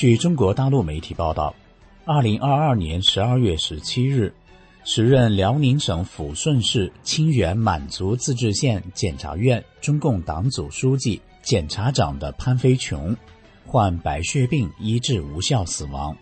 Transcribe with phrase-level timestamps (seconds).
[0.00, 1.54] 据中国大陆媒体报道，
[2.06, 4.32] 二零二二年十二月十七日，
[4.82, 13.14] 时任辽宁省抚顺市清远满族自治县检察院中共党组书记、检察长的潘飞琼，
[13.66, 16.16] 患白血病医治无效死亡。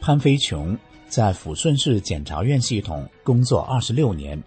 [0.00, 4.42] 潘飞琼在抚顺市检察院系统工作二十六年，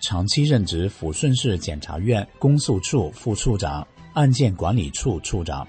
[0.00, 5.66] 长期任职抚顺市检察院公诉处副处长、案件管理处处长。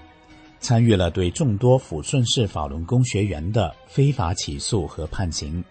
[0.66, 5.62] 参与了对众多抚顺市法轮功学员的非法起诉和判刑，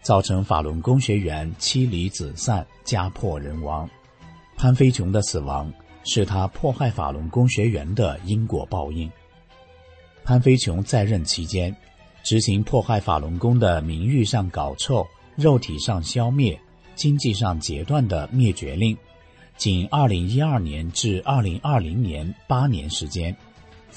[0.00, 3.86] 造成法轮功学员妻离子散、家破人亡。
[4.56, 5.70] 潘飞琼的死亡
[6.02, 9.12] 是他迫害法轮功学员的因果报应。
[10.24, 11.76] 潘飞琼在任期间，
[12.22, 15.06] 执行迫害法轮功的名誉上搞臭、
[15.36, 16.58] 肉体上消灭、
[16.94, 18.96] 经济上截断的灭绝令，
[19.58, 23.36] 仅2012年至2020年八年时间。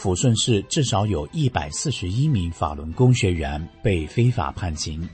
[0.01, 5.07] 抚顺市至少有一百四十一名法轮功学员被非法判刑，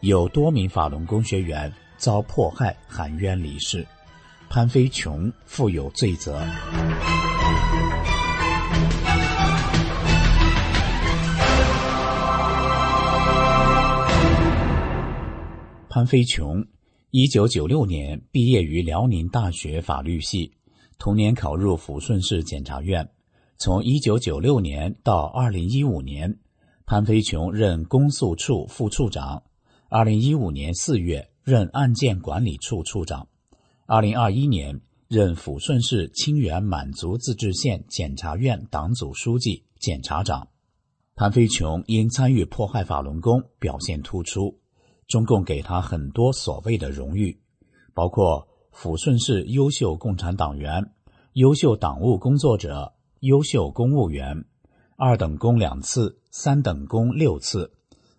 [0.00, 3.86] 有多名法轮功学员遭迫害含冤离世，
[4.48, 6.42] 潘飞琼负有罪责。
[15.90, 16.64] 潘飞琼，
[17.10, 20.50] 一九九六年毕业于辽宁大学法律系，
[20.98, 23.06] 同年考入抚顺市检察院。
[23.62, 26.38] 从一九九六年到二零一五年，
[26.86, 29.42] 潘飞琼任公诉处副处长；
[29.90, 33.26] 二零一五年四月任案件管理处处长；
[33.84, 40.48] 二零二一年任抚顺市清远满族自治县检察院党组书记、检察长。
[41.14, 44.58] 潘飞琼因参与迫害法轮功表现突出，
[45.06, 47.38] 中共给他很多所谓的荣誉，
[47.92, 50.92] 包括抚顺市优秀共产党员、
[51.34, 52.94] 优秀党务工作者。
[53.20, 54.46] 优秀公务员，
[54.96, 57.70] 二等功两次，三等功六次。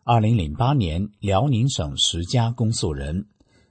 [0.03, 3.25] 二零零八年，辽宁省十佳公诉人；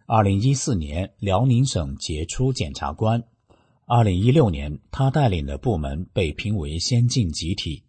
[0.06, 3.20] 二零一四年，辽宁省杰出检察官；
[3.86, 7.84] 二零一六年，他带领的部门被评为先进集体；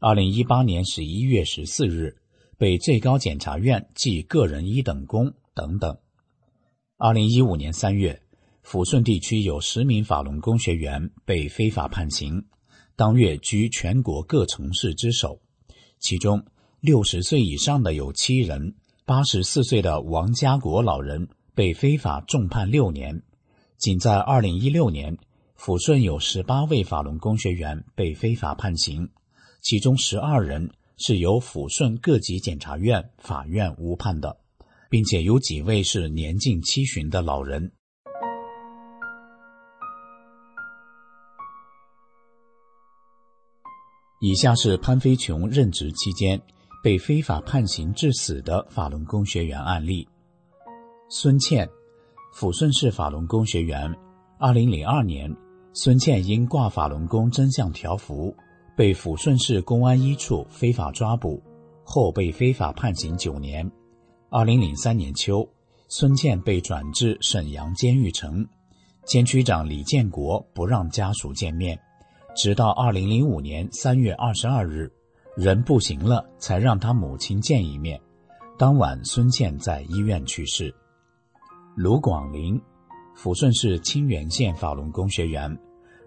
[0.00, 2.16] 二零一八年十一月十四日，
[2.58, 5.96] 被最高检察院记个人一等功等等。
[6.96, 8.20] 二零一五年三月，
[8.64, 12.46] 抚顺地区有十名法轮功学员被非法判刑。
[13.00, 15.40] 当月居全国各城市之首，
[15.98, 16.44] 其中
[16.80, 18.74] 六十岁以上的有七人，
[19.06, 23.22] 八十四岁的王家国老人被非法重判六年。
[23.78, 25.16] 仅在二零一六年，
[25.58, 29.08] 抚顺有十八位法轮功学员被非法判刑，
[29.62, 34.36] 其中十二人是由抚顺各级检察院、法院误判的，
[34.90, 37.72] 并且有几位是年近七旬的老人。
[44.22, 46.38] 以下是潘飞琼任职期间
[46.82, 50.06] 被非法判刑致死的法轮功学员案例：
[51.08, 51.66] 孙倩，
[52.34, 53.90] 抚顺市法轮功学员。
[54.38, 55.34] 二零零二年，
[55.72, 58.36] 孙倩因挂法轮功真相条幅，
[58.76, 61.42] 被抚顺市公安一处非法抓捕，
[61.82, 63.70] 后被非法判刑九年。
[64.28, 65.48] 二零零三年秋，
[65.88, 68.46] 孙倩被转至沈阳监狱城，
[69.06, 71.80] 监区长李建国不让家属见面，
[72.34, 74.90] 直到二零零五年三月二十二日，
[75.36, 78.00] 人不行了，才让他母亲见一面。
[78.56, 80.74] 当晚，孙健在医院去世。
[81.76, 82.60] 卢广林，
[83.16, 85.56] 抚顺市清源县法轮功学员。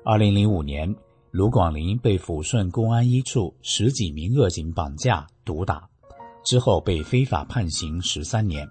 [0.05, 0.93] 二零零五年，
[1.31, 5.87] 卢广林被抚顺公安一处十几名恶警绑架、毒打，
[6.45, 8.67] 之后被非法判刑十三年。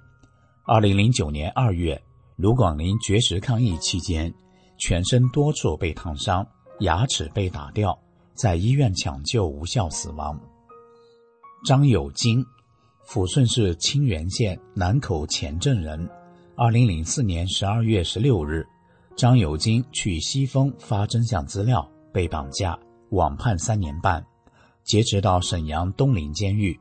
[0.65, 2.01] 二零零九年二月，
[2.37, 4.33] 卢广林绝食抗议期间，
[4.79, 6.47] 全身多处被烫伤，
[6.82, 7.99] 牙齿被打掉，
[8.34, 10.38] 在医院抢救无效死亡。
[11.64, 12.44] 张友金，
[13.06, 16.08] 抚顺市清源县南口前镇人。
[16.56, 18.67] 二零零四年十二月十六日，
[19.17, 22.79] 张友金去西丰发真相资料，被绑架，
[23.11, 24.25] 网判三年半，
[24.84, 26.79] 劫持到沈阳东陵监狱。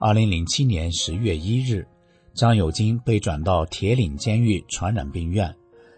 [0.00, 1.86] 二零零七年十月一日。
[2.34, 5.54] 张友金被转到铁岭监狱传染病院，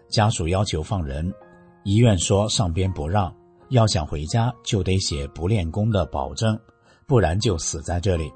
[0.09, 1.33] 家属要求放人，
[1.85, 3.33] 医院说上边不让，
[3.69, 6.59] 要想回家就得写不练功的保证，
[7.07, 8.31] 不然就死在这里。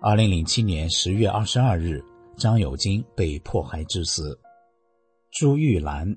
[0.00, 2.04] 二零零七年十月二十二日，
[2.36, 4.38] 张友金被迫害致死。
[5.30, 6.16] 朱玉兰，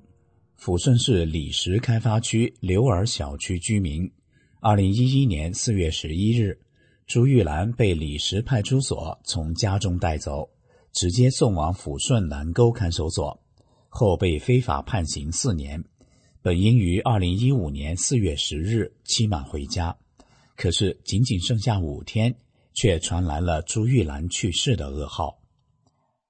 [0.59, 4.09] 抚顺市李石开发区刘尔小区居民。
[4.59, 6.59] 二零一一年四月十一日，
[7.05, 10.49] 朱玉兰被李石派出所从家中带走。
[10.93, 13.39] 直接送往抚顺南沟看守所，
[13.87, 15.83] 后被非法判刑四年。
[16.47, 19.93] 本应于二零一五年四月十日期满回家，
[20.55, 22.33] 可是仅仅剩下五天，
[22.73, 25.41] 却传来了朱玉兰去世的噩耗。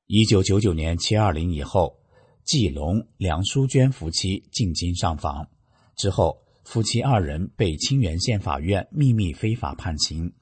[0.08, 2.00] 一九九九年七二零以后，
[2.44, 5.48] 季龙、梁淑娟夫妻进京上访，
[5.96, 10.34] 之后夫妻二人被清源县法院秘密非法判刑，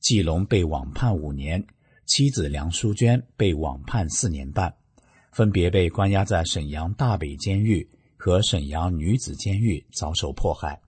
[0.00, 1.66] 季龙被网判五年。
[2.04, 4.74] 妻子梁淑娟被网判四年半，
[5.32, 7.88] 分别被关押在沈阳大北监狱
[8.24, 10.80] 和沈阳女子监狱遭受迫害。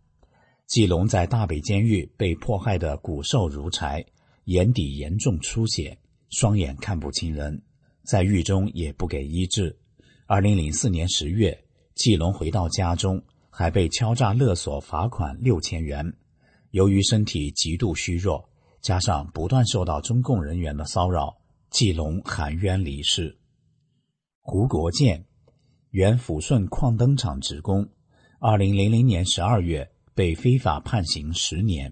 [0.67, 4.03] 季龙在大北监狱被迫害得骨瘦如柴，
[4.45, 5.99] 眼底严重出血，
[6.31, 7.63] 双眼看不清人，
[8.07, 9.79] 在狱中也不给医治。
[10.25, 11.63] 二零零四年十月，
[11.95, 16.11] 季龙回到家中，还被敲诈勒索罚款六千元。
[16.71, 18.49] 由于身体极度虚弱。
[18.81, 21.37] 加上不断受到中共人员的骚扰，
[21.71, 23.37] 季龙含冤离世。
[24.41, 25.27] 胡国建，
[25.97, 27.89] 原抚顺矿灯厂职工，
[28.39, 31.91] 二零零零年十二月被非法判刑十年。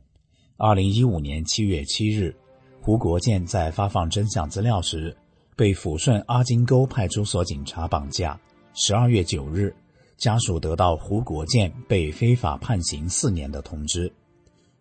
[0.59, 2.37] 二零一五年七月七日，
[2.83, 5.17] 胡国建在发放真相资料时，
[5.57, 8.39] 被抚顺阿金沟派出所警察绑架。
[8.75, 9.75] 十二月九日，
[10.19, 14.13] 家属得到胡国建被非法判刑四年的通知。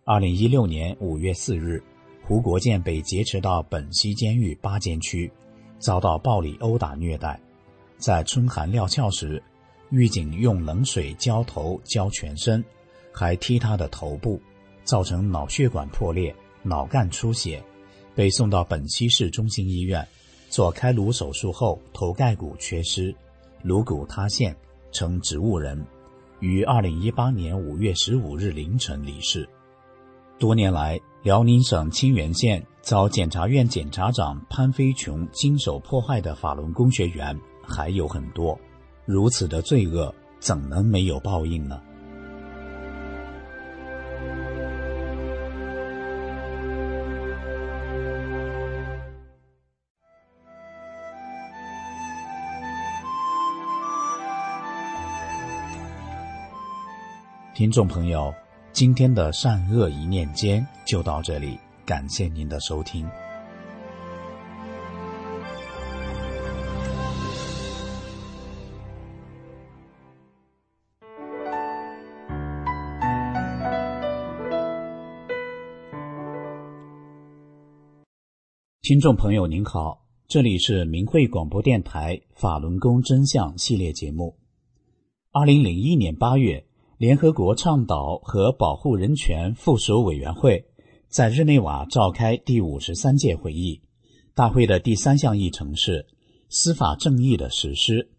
[0.04, 1.82] 二零一六年五月四日。
[2.26, 5.32] 胡国建被劫持到本溪监狱八监区，
[5.80, 7.40] 遭到暴力殴打虐待。
[8.04, 9.42] 在春寒料峭时，
[9.90, 12.62] 狱警用冷水浇头、浇全身，
[13.14, 14.42] 还踢他的头部，
[14.84, 17.64] 造成脑血管破裂、脑干出血，
[18.14, 20.06] 被送到本溪市中心医院
[20.50, 23.16] 做开颅手术后，头盖骨缺失，
[23.62, 24.54] 颅骨塌陷，
[24.92, 25.82] 成植物人，
[26.42, 29.48] 于二零一八年五月十五日凌晨离世。
[30.38, 38.60] 多年来，辽宁省清原县遭检察院检察长潘飞琼经手迫害的法轮功学员还有很多，
[39.06, 41.82] 如此的罪恶怎能没有报应呢？
[57.56, 58.34] 听众朋友。
[58.74, 63.08] 今天的善恶一念间就到这里，感谢您的收听。
[78.84, 84.36] 听众朋友您好，这里是明慧广播电台法轮功真相系列节目。
[85.32, 86.66] 二零零一年八月。
[86.98, 90.66] 联合国倡导和保护人权附属委员会
[91.08, 93.82] 在日内瓦召开第五十三届会议。
[94.36, 96.06] 大会的第三项议程是
[96.50, 98.12] 司法正义的实施。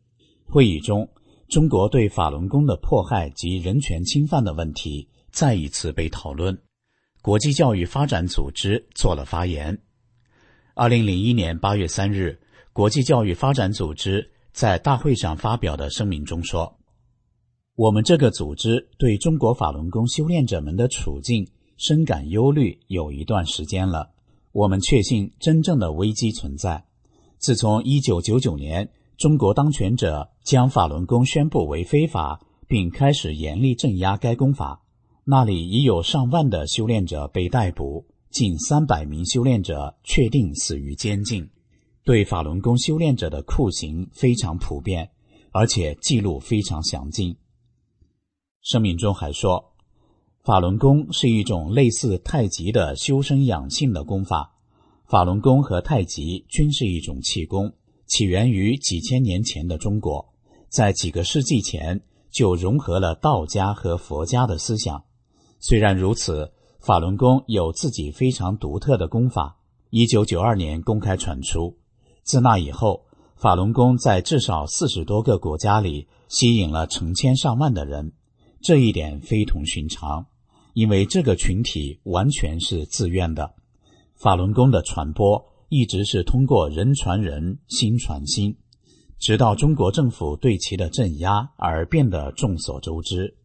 [0.47, 1.07] 会议中，
[1.47, 6.59] 中国对法轮功的迫害及人权侵犯的问题再一次被讨论。
[7.21, 9.79] 国际教育发展组织做了发言。
[10.77, 12.37] 二零零一年八月三日，
[12.73, 16.77] 国际教育发展组织在大会上发表的声明中说。
[17.77, 24.11] 我们这个组织对中国法轮功修炼者们的处境深感忧虑有一段时间了。
[24.51, 26.85] 我们确信真正的危机存在。
[27.39, 34.83] 自从1999年中国当权者将法轮功宣布为非法，并开始严厉镇压该功法。
[35.23, 41.49] 那里已有上万的修炼者被逮捕，近三百名修炼者确定死于监禁。
[42.03, 45.09] 对法轮功修炼者的酷刑非常普遍，
[45.53, 47.37] 而且记录非常详尽。
[48.61, 49.77] 声明中还说，
[50.43, 54.57] 法轮功是一种类似太极的修身养性的功法。
[55.07, 57.73] 法轮功和太极均是一种气功，
[58.09, 60.35] 起源于几千年前的中国，
[60.69, 65.05] 在几个世纪前就融合了道家和佛家的思想。
[65.61, 66.53] 虽然如此，
[66.85, 69.57] 法轮功有自己非常独特的功法。
[69.89, 71.79] 一九九二年公开传出，
[72.23, 78.13] 自那以后，法轮功在至少四十多个国家里吸引了成千上万的人。
[78.61, 80.27] 这一点非同寻常，
[80.75, 83.55] 因为这个群体完全是自愿的。
[84.15, 88.59] 法轮功的传播一直是通过人传人、心传心，
[89.19, 93.39] 直到中国政府对其的镇压而变得众所周知。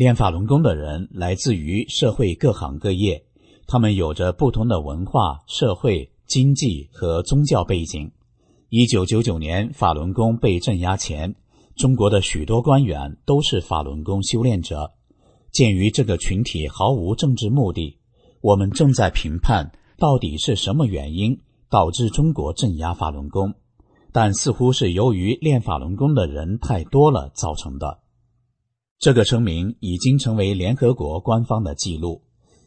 [0.00, 3.22] 练法轮功的人来自于社会各行各业，
[3.66, 8.10] 他们有着不同的文化、社会、经济和宗教背景。
[8.70, 11.34] 一九九九年法轮功被镇压前，
[11.76, 14.90] 中国的许多官员都是法轮功修炼者。
[15.52, 17.98] 鉴于这个群体毫无政治目的，
[18.40, 21.38] 我们正在评判到底是什么原因
[21.68, 23.52] 导致中国镇压法轮功，
[24.12, 27.98] 但似乎是由于练法轮功的人太多了造成的。
[29.00, 32.20] 这个声明已经成为联合国官方的记录。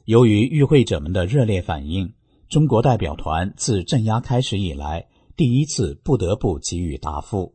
[0.06, 2.12] 由于与会者们的热烈反应，
[2.50, 5.06] 中国代表团自镇压开始以来
[5.38, 7.54] 第一次不得不给予答复。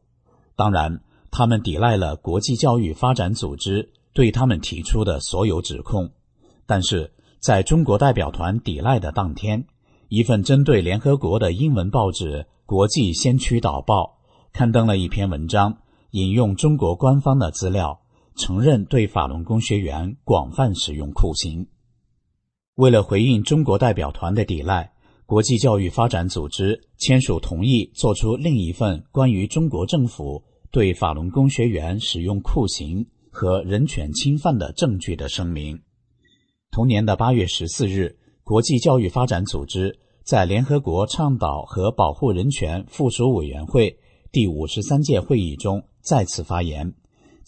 [0.54, 1.00] 当然，
[1.32, 6.12] 他们抵赖了国际教育发展组织对他们提出的所有指控。
[6.64, 9.66] 但是，在中国代表团抵赖的当天，
[10.08, 14.18] 一份针对联合国的英文报纸《国际先驱导报》
[14.56, 15.78] 刊登了一篇文章，
[16.12, 18.02] 引用中国官方的资料。
[18.38, 21.66] 承认对法轮功学员广泛使用酷刑。
[22.76, 24.92] 为了回应中国代表团的抵赖，
[25.26, 35.82] 国际教育发展组织签署同意，做出另一份关于中国政府对法轮功学员使用酷刑和人权侵犯的证据的声明。
[36.70, 43.98] 同年的八月十四日，国际教育发展组织在联合国倡导和保护人权附属委员会
[44.30, 46.94] 第五十三届会议中再次发言。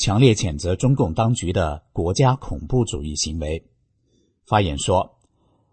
[0.00, 3.66] 强烈谴责中共当局的国家恐怖主义行为。
[4.46, 5.18] 发言说：“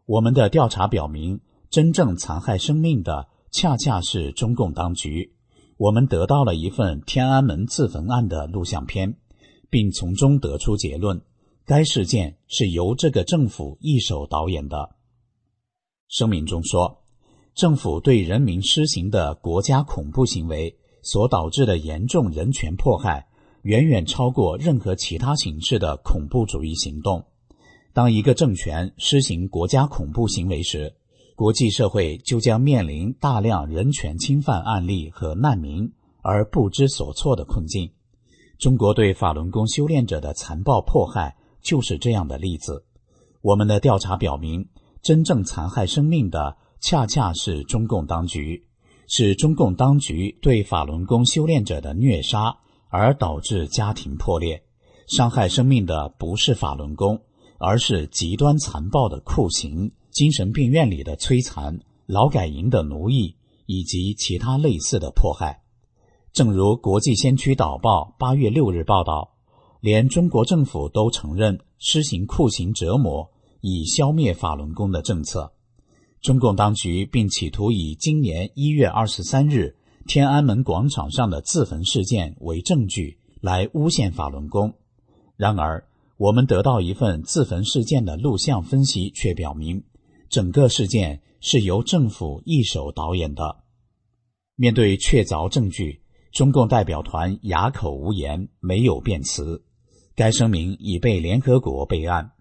[0.05, 5.33] 我们的调查表明，真正残害生命的恰恰是中共当局。
[5.77, 9.15] 我们得到了一份天安门自焚案的录像片，
[9.69, 11.21] 并从中得出结论：
[11.63, 14.89] 该事件是由这个政府一手导演的。”
[16.09, 17.01] 声明中说
[17.55, 23.25] ：“政府对人民施行的国家恐怖行为所导致的严重人权迫害。”
[23.63, 27.25] 远远超过任何其他形式的恐怖主义行动。
[27.93, 30.93] 当一个政权施行国家恐怖行为时，
[31.35, 37.91] 国际社会就将面临大量人权侵犯案例和难民而不知所措的困境。
[38.57, 42.85] 中国对法轮功修炼者的残暴迫害就是这样的例子。
[43.41, 44.67] 我们的调查表明，
[45.01, 48.67] 真正残害生命的恰恰是中共当局，
[49.07, 52.57] 是中共当局对法轮功修炼者的虐杀。
[52.89, 54.63] 而导致家庭破裂，
[55.07, 57.21] 伤害生命的不是法轮功，
[57.59, 65.61] 而是极端残暴的酷刑、精神病院里的摧残、劳改营的奴役以及其他类似的迫害。
[66.33, 69.33] 正如《国际先驱导报》八月六日报道，
[69.79, 75.53] 连中国政府都承认施行酷刑折磨以消灭法轮功的政策。
[76.21, 79.76] 中共当局并企图以今年一月二十三日。
[80.07, 84.75] 天安门广场上的自焚事件为证据来诬陷法轮功，
[85.35, 85.85] 然而
[86.15, 89.83] 我们得到一份自焚事件的录像分析，却表明
[90.29, 93.57] 整个事件是由政府一手导演的。
[94.55, 99.65] 面对确凿证据，中共代表团哑口无言，没有辩词。
[100.15, 102.31] 该声明已被联合国备案。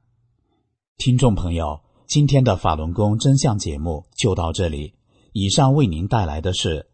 [0.98, 4.94] 听众朋友，今天的法轮功真相节目就到这里。
[5.32, 6.86] 以上为您带来的是。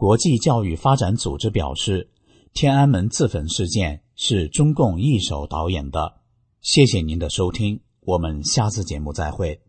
[0.00, 2.08] 国际教育发展组织表示，
[2.54, 6.14] 天安门自焚事件是中共一手导演的。
[6.62, 9.60] 谢谢您的收听，我们下次节目再会。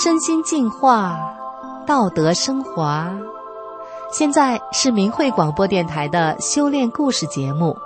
[0.00, 1.18] 身心净化，
[1.84, 3.12] 道德升华。
[4.12, 7.76] 现在是明慧广播电台的修炼故事节目。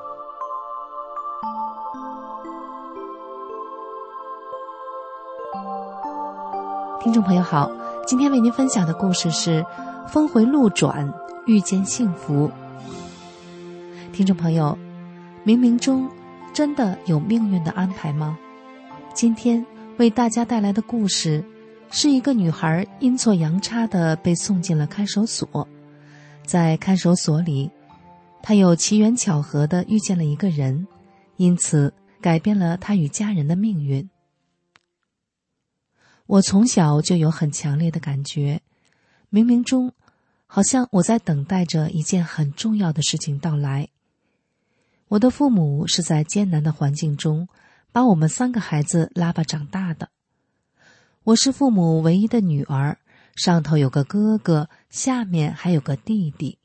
[7.01, 7.71] 听众朋友好，
[8.07, 9.63] 今天为您分享的故事是
[10.07, 11.11] 《峰回路转，
[11.47, 12.47] 遇见幸福》。
[14.13, 14.77] 听众朋友，
[15.47, 16.07] 冥冥中
[16.53, 18.37] 真的有命运的安排吗？
[19.15, 19.65] 今天
[19.97, 21.43] 为大家带来的故事，
[21.95, 25.69] 是一个女孩阴错阳差的被送进了看守所，
[26.47, 27.71] 在看守所里，
[28.43, 30.89] 她又奇缘巧合的遇见了一个人，
[31.37, 34.09] 因此改变了她与家人的命运。
[36.25, 38.63] 我从小就有很强烈的感觉，
[39.31, 39.93] 冥冥中，
[40.47, 43.87] 好像我在等待着一件很重要的事情到来。
[45.09, 47.49] 我的父母是在艰难的环境中，
[47.93, 50.09] 把我们三个孩子拉拔长大的。
[51.25, 52.99] 我是父母唯一的女儿，
[53.37, 56.59] 上头有个哥哥，下面还有个弟弟。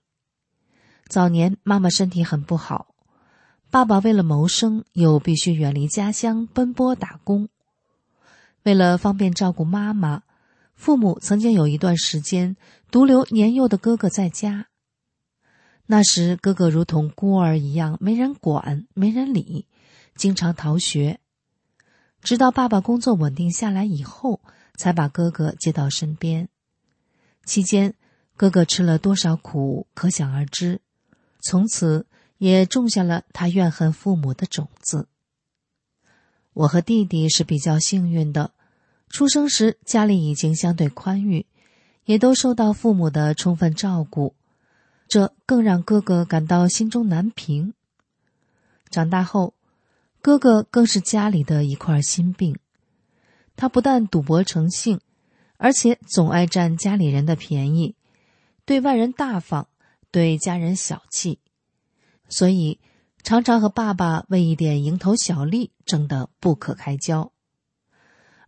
[1.07, 2.95] 早年妈妈身体很不好，
[3.69, 7.49] 爸爸为了谋生，又必须远离家乡奔波打工。
[8.63, 10.23] 为了方便照顾妈妈，
[10.73, 12.57] 父母曾经有一段时间
[12.89, 14.65] 独留年幼的哥哥在家。
[15.85, 19.67] 那时，哥哥如同孤儿一样，没人管，没人理，
[20.15, 21.19] 经常逃学。
[22.27, 24.41] 直到爸爸工作稳定下来以后，
[24.75, 26.49] 才把哥哥接到身边。
[27.45, 27.95] 期间，
[28.35, 30.81] 哥哥吃了多少苦，可想而知。
[31.39, 32.05] 从此，
[32.37, 35.07] 也种下了他怨恨父母的种子。
[36.51, 38.51] 我和弟弟是比较幸运的。
[39.07, 41.45] 出生时家里已经相对宽裕，
[42.03, 44.35] 也都受到父母的充分照顾，
[45.07, 47.73] 这更让哥哥感到心中难平。
[48.89, 49.53] 长大后，
[50.27, 52.59] 哥哥更是家里的一块心病。
[53.55, 54.99] 他不但赌博成性，
[55.55, 57.95] 而且总爱占家里人的便宜，
[58.65, 59.69] 对外人大方，
[60.11, 61.39] 对家人小气，
[62.27, 62.81] 所以
[63.23, 67.31] 常常和爸爸为一点蝇头小利争得不可开交。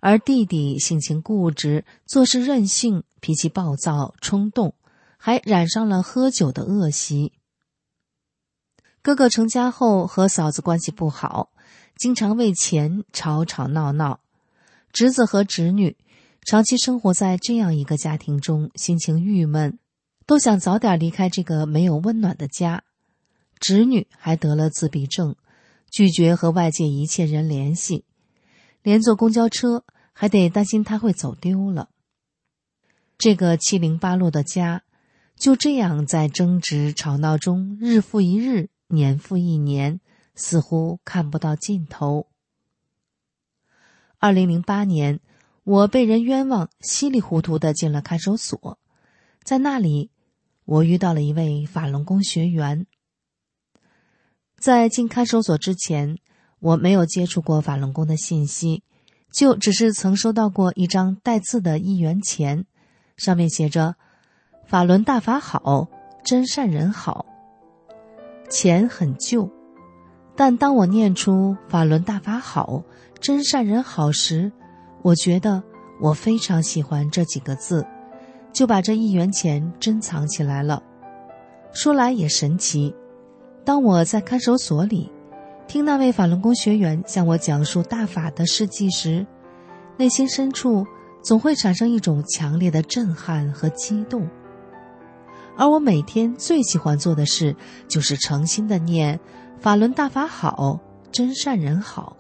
[0.02, 4.76] 而弟弟性情固执，做事任性，脾气暴躁冲动，
[5.16, 7.32] 还染上了喝酒的恶习。
[9.02, 11.52] 哥哥成家后和嫂子关系不好，
[12.00, 14.22] 经常为钱吵吵闹闹。
[14.94, 15.98] 侄子和侄女
[16.44, 19.78] 长期生活在这样一个家庭中，心情郁闷，
[20.26, 22.86] 都想早点离开这个没有温暖的家。
[23.60, 25.36] 侄女还得了自闭症，
[25.92, 28.06] 拒绝和外界一切人联系。
[28.82, 29.84] 连坐公交车
[30.14, 31.90] 还得担心他会走丢了。
[33.18, 34.84] 这个七零八落的家，
[35.36, 40.00] 就这样在争执吵闹中日复一日，年复一年，
[40.40, 42.26] 似乎看不到尽头。
[44.18, 45.20] 二零零八年，
[45.64, 48.80] 我被人冤枉，稀里糊涂的进了看守所，
[49.44, 50.10] 在那里，
[50.66, 52.88] 我遇到了一位法轮功学员。
[54.58, 56.18] 在进看守所之前。
[56.62, 58.84] 我没有接触过法轮功的信息，
[59.32, 62.66] 就只是曾收到过一张带字的一元钱，
[63.16, 63.96] 上面写着
[64.68, 65.88] “法轮大法好，
[66.22, 67.26] 真善人好”。
[68.52, 69.50] 钱很旧，
[70.40, 72.82] 但当我念出“法轮大法好，
[73.20, 74.50] 真善人好”时，
[75.02, 75.62] 我觉得
[76.00, 77.86] 我非常喜欢这几个字，
[78.54, 80.82] 就把这一元钱珍藏起来了。
[81.74, 82.96] 说来也神奇，
[83.66, 85.12] 当我在看守所里。
[85.68, 89.28] 听那位法轮功学员向我讲述大法的事迹时，
[89.98, 90.86] 内心深处
[91.22, 94.26] 总会产生一种强烈的震撼和激动。
[95.58, 97.54] 而我每天最喜欢做的事，
[97.90, 99.20] 就是诚心的念
[99.60, 100.80] “法轮大法好，
[101.12, 102.16] 真善人好”，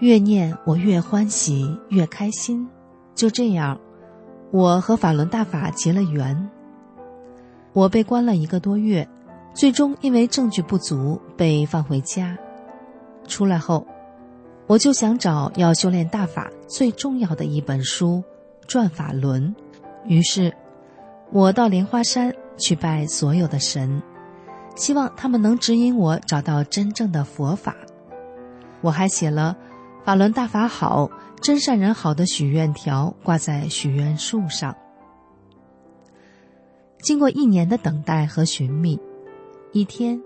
[0.00, 2.66] 越念我越欢喜，越开心。
[3.14, 3.78] 就这样，
[4.50, 6.50] 我和法轮大法结了缘。
[7.74, 9.06] 我被关了一个多月，
[9.52, 12.36] 最终因为证据不足被放回家。
[13.26, 13.86] 出来后，
[14.66, 18.22] 我就想找要修炼大法最重要的一本书
[18.66, 19.54] 《转法轮》，
[20.08, 20.52] 于是，
[21.30, 24.02] 我到莲花山去拜所有的神，
[24.74, 27.76] 希望他们能指引我找到真正的佛法。
[28.80, 29.56] 我还写了
[30.04, 31.10] “法轮大法好，
[31.40, 34.76] 真善人好”的许愿条挂在许愿树上。
[37.00, 38.98] 经过一年的等待和寻觅，
[39.72, 40.20] 一天，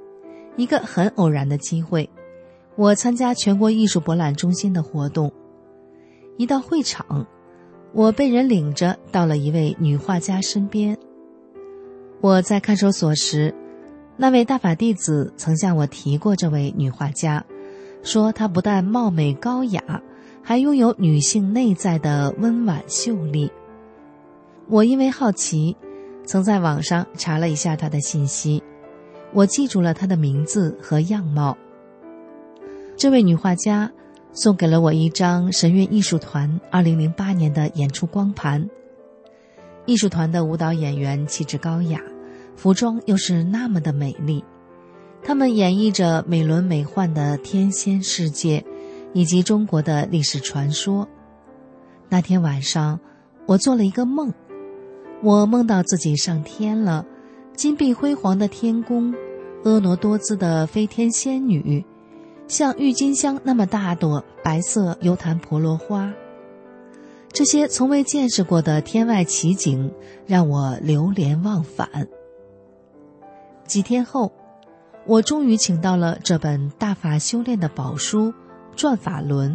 [0.57, 2.09] 一个很偶然的机会。
[2.77, 5.33] 我参加全国艺术博览中心的活动，
[6.37, 7.27] 一到会场，
[7.93, 10.97] 我被人领着到了一位女画家身边。
[12.21, 13.53] 我在看守所时，
[14.21, 17.45] 那位大法弟子曾向我提过这位女画家，
[18.03, 20.03] 说她不但貌美高雅，
[20.43, 23.49] 还拥有女性内在的温婉秀丽。
[24.69, 25.77] 我因为好奇，
[26.27, 28.61] 曾在网上查了一下她的信息，
[29.33, 31.57] 我记住了她的名字和样貌。
[32.97, 33.89] 这位女画家
[34.33, 38.69] 送给了我一张神韵艺术团2008年的演出光盘。
[39.87, 42.03] 艺术团的舞蹈演员气质高雅，
[42.59, 44.45] 服装又是那么的美丽，
[45.23, 48.65] 他们演绎着美轮美奂的天仙世界，
[49.13, 51.07] 以及中国的历史传说。
[52.09, 52.99] 那天晚上，
[53.47, 54.35] 我做了一个梦，
[55.23, 57.07] 我梦到自己上天了，
[57.55, 59.15] 金碧辉煌的天宫，
[59.63, 61.87] 婀娜多姿的飞天仙女，
[62.49, 66.13] 像郁金香那么大朵白色油檀婆罗花。
[67.33, 69.93] 这些从未见识过的天外奇景，
[70.27, 72.09] 让我流连忘返。
[73.69, 74.33] 几天后，
[75.05, 78.33] 我终于请到了这本大法修炼的宝书
[78.75, 79.53] 《转法轮》。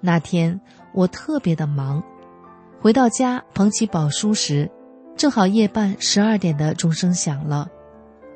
[0.00, 0.60] 那天
[0.92, 2.00] 我特别的忙，
[2.80, 4.70] 回到家捧起宝书时，
[5.16, 7.68] 正好夜半十二点的钟声响了。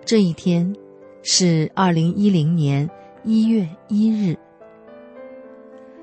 [0.05, 0.75] 这一天
[1.23, 2.91] 是二零一零年
[3.23, 4.37] 一月一日。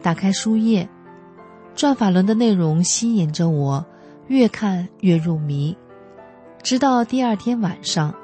[0.02, 0.88] 打开书页。
[1.76, 3.86] 转法轮的内容吸引着我，
[4.28, 5.76] 越看越入迷，
[6.64, 8.16] 直到第二天晚上，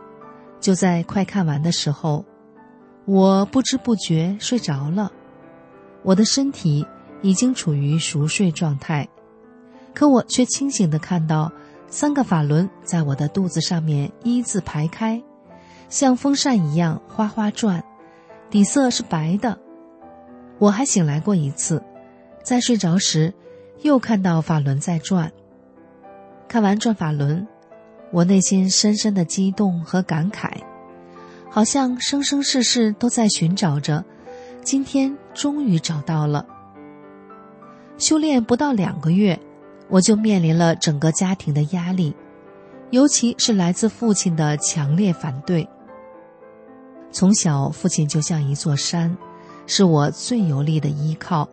[0.62, 2.24] 就在快看完的时候，
[3.06, 5.12] 我不知不觉睡着了。
[6.04, 6.86] 我的身体
[7.22, 9.10] 已经处于熟睡状态，
[9.94, 11.52] 可我却清醒的看到
[11.88, 15.22] 三个法轮在我的肚子上面一字排开，
[15.90, 17.84] 像风扇一样哗哗转，
[18.50, 19.60] 底色是白的。
[20.60, 21.84] 我还醒来过一次。
[22.44, 23.34] 在睡着时，
[23.82, 25.32] 又看到法轮在转。
[26.48, 27.48] 看完转法轮，
[28.12, 30.52] 我内心深深的激动和感慨，
[31.50, 34.04] 好像生生世世都在寻找着，
[34.64, 36.46] 今天终于找到了。
[37.98, 39.40] 修炼不到两个月，
[39.88, 42.14] 我就面临了整个家庭的压力，
[42.90, 45.68] 尤其是来自父亲的强烈反对。
[47.12, 49.16] 从小，父亲就像一座山，
[49.68, 51.48] 是我最有力的依靠。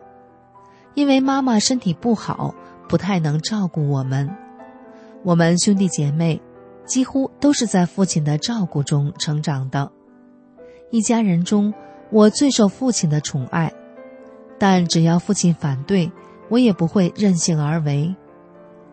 [0.95, 2.53] 因为妈妈身体不好，
[2.87, 4.29] 不太能照顾我们，
[5.23, 6.41] 我们兄弟姐妹
[6.89, 9.89] 几乎都是在父亲的照顾中成长的。
[10.89, 11.71] 一家人中，
[12.09, 13.71] 我最受父亲的宠爱，
[14.57, 16.11] 但只要父亲反对，
[16.49, 18.15] 我也不会任性而为。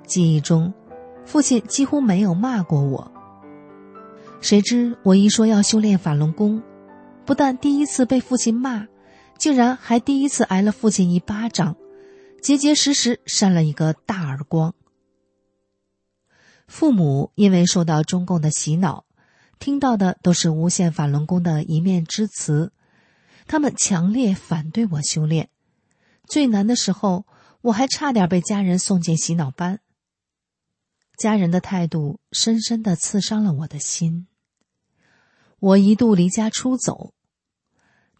[0.06, 0.74] 记忆中，
[1.24, 3.10] 父亲几乎没有骂过我。
[4.42, 6.62] 谁知我一说要修炼法轮功，
[7.24, 8.86] 不但第一次被父亲骂，
[9.38, 11.74] 竟然还第一次挨了父亲一巴掌。
[12.42, 14.74] 结结实实扇了一个大耳光。
[16.66, 19.04] 父母因为受到中共的洗脑，
[19.58, 22.72] 听到的都是诬陷法轮功的一面之词，
[23.46, 25.48] 他们强烈反对我修炼。
[26.26, 27.24] 最难的时候，
[27.62, 29.80] 我还差点被家人送进洗脑班。
[31.16, 34.26] 家人的态度深深的刺伤了我的心。
[35.58, 37.14] 我一度离家出走，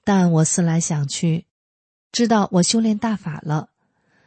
[0.05, 1.47] 但我思来想去，
[2.13, 3.69] 知道我修炼大法了。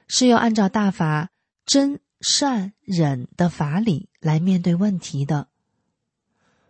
[0.08, 1.32] 是要按照大法
[1.66, 5.48] 真善忍的法理来面对问题的。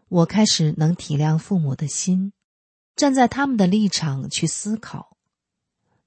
[0.07, 2.33] 我开始能体谅父母的心，
[2.95, 5.17] 站在他们的立场去思考。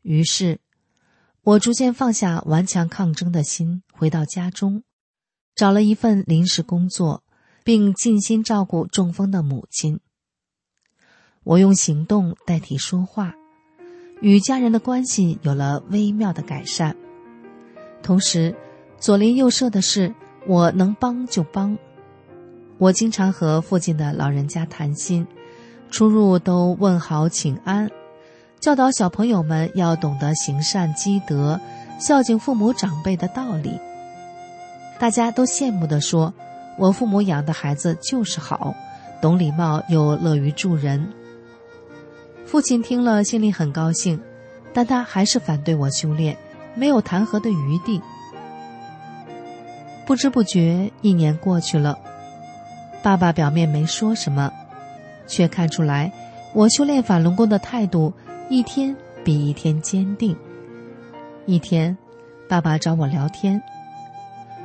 [0.03, 0.61] 于是，
[1.43, 4.83] 我逐渐放下顽强抗争的心，回到家中，
[5.55, 7.23] 找了一份临时工作，
[7.63, 10.01] 并尽心照顾中风的母亲。
[11.45, 13.35] 我用行动代替说话，
[14.21, 16.97] 与家人的关系有了微妙的改善。
[18.03, 18.57] 同时，
[19.03, 20.15] 左邻右舍的事，
[20.47, 21.77] 我能帮就帮。
[22.79, 25.27] 我经常和附近的老人家谈心，
[25.91, 27.91] 出入都问好请安，
[28.61, 31.61] 教导小朋友们要懂得行善积德、
[31.99, 33.77] 孝敬父母长辈的道理。
[35.01, 36.33] 大家都羡慕地说
[36.79, 38.73] ：“我父母养的孩子就是好，
[39.21, 41.13] 懂礼貌又乐于助人。”
[42.47, 44.21] 父亲听了心里很高兴，
[44.73, 46.39] 但他还是反对我修炼。
[46.77, 48.01] 没有弹劾的余地。
[50.05, 51.99] 不知不觉，一年过去了，
[53.03, 54.53] 爸爸表面没说什么，
[55.27, 56.13] 却看出来
[56.53, 58.13] 我修炼法轮功的态度
[58.49, 60.37] 一天比一天坚定。
[61.47, 61.97] 一天，
[62.49, 63.63] 爸爸找我聊天，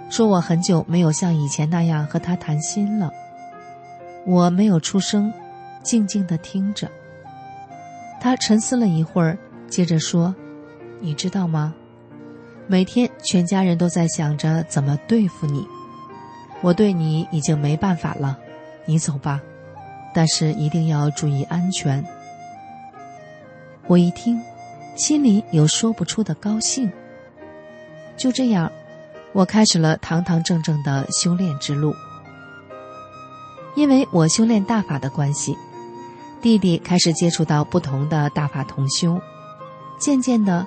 [0.10, 3.12] 说我很久没有像以前那样和他谈心了。
[4.26, 5.32] 我没有出声，
[5.84, 6.90] 静静的听着。
[8.20, 9.38] 他沉思了一会儿，
[9.70, 10.36] 接着说
[11.00, 11.74] ：“你知道吗？”
[12.70, 15.66] 每天，全家人都在想着怎么对付你。
[16.62, 18.38] 我对你已经没办法了，
[18.86, 19.40] 你走吧，
[20.14, 22.04] 但是一定要注意安全。
[23.88, 24.42] 我一听，
[24.98, 26.92] 心里有说不出的高兴。
[28.18, 28.70] 就这样，
[29.32, 31.96] 我开始了堂堂正正的修炼之路。
[33.76, 35.56] 因为我修炼大法的关系，
[36.42, 39.22] 弟弟开始接触到不同的大法同修，
[40.00, 40.66] 渐渐的，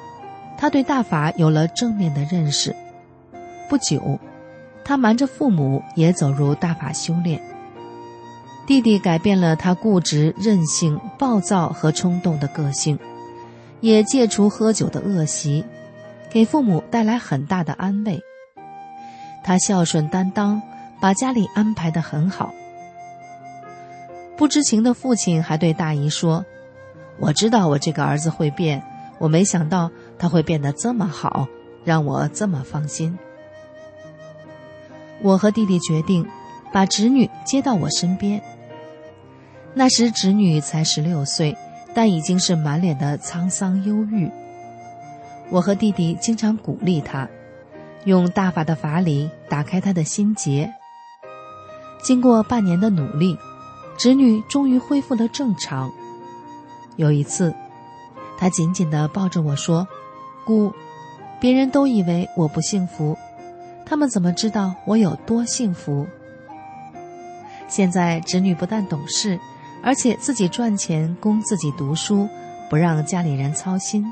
[0.61, 2.77] 他对大法有了正面的认识。
[3.66, 4.18] 不久，
[4.85, 7.40] 他瞒着父母也走入大法修炼。
[8.66, 12.99] 弟弟改变了他固执、任性、暴躁和冲动的个性，
[13.81, 15.64] 也戒除喝酒的恶习，
[16.29, 18.20] 给父母带来很大的安慰。
[19.42, 20.61] 他孝顺担当，
[21.01, 22.53] 把家里安排得很好。
[24.37, 26.44] 不知情的父亲还对大姨说
[27.18, 28.83] ：“我知道我这个儿子会变，
[29.18, 31.48] 我没想到他会变得这么好，
[31.85, 33.18] 让我这么放心。”
[35.20, 36.24] 我和弟弟决定
[36.72, 38.40] 把侄女接到我身边。
[39.74, 41.56] 那时侄女才十六岁，
[41.94, 44.30] 但已经是满脸的沧桑忧郁。
[45.48, 47.28] 我和弟弟经常鼓励她，
[48.04, 50.72] 用大法的法理打开她的心结。
[52.02, 53.37] 经过半年的努力。
[53.98, 55.92] 侄女终于恢复了正常。
[56.96, 57.54] 有一次，
[58.38, 59.87] 她紧紧地抱着我说
[60.50, 60.74] ：“姑，
[61.38, 63.16] 别人都以为我不幸福，
[63.86, 66.08] 他们怎么知道我有多幸福？”
[67.70, 69.38] 现在侄女不但懂事，
[69.80, 72.28] 而且自己赚钱供自己读书，
[72.68, 74.04] 不让家里人操心。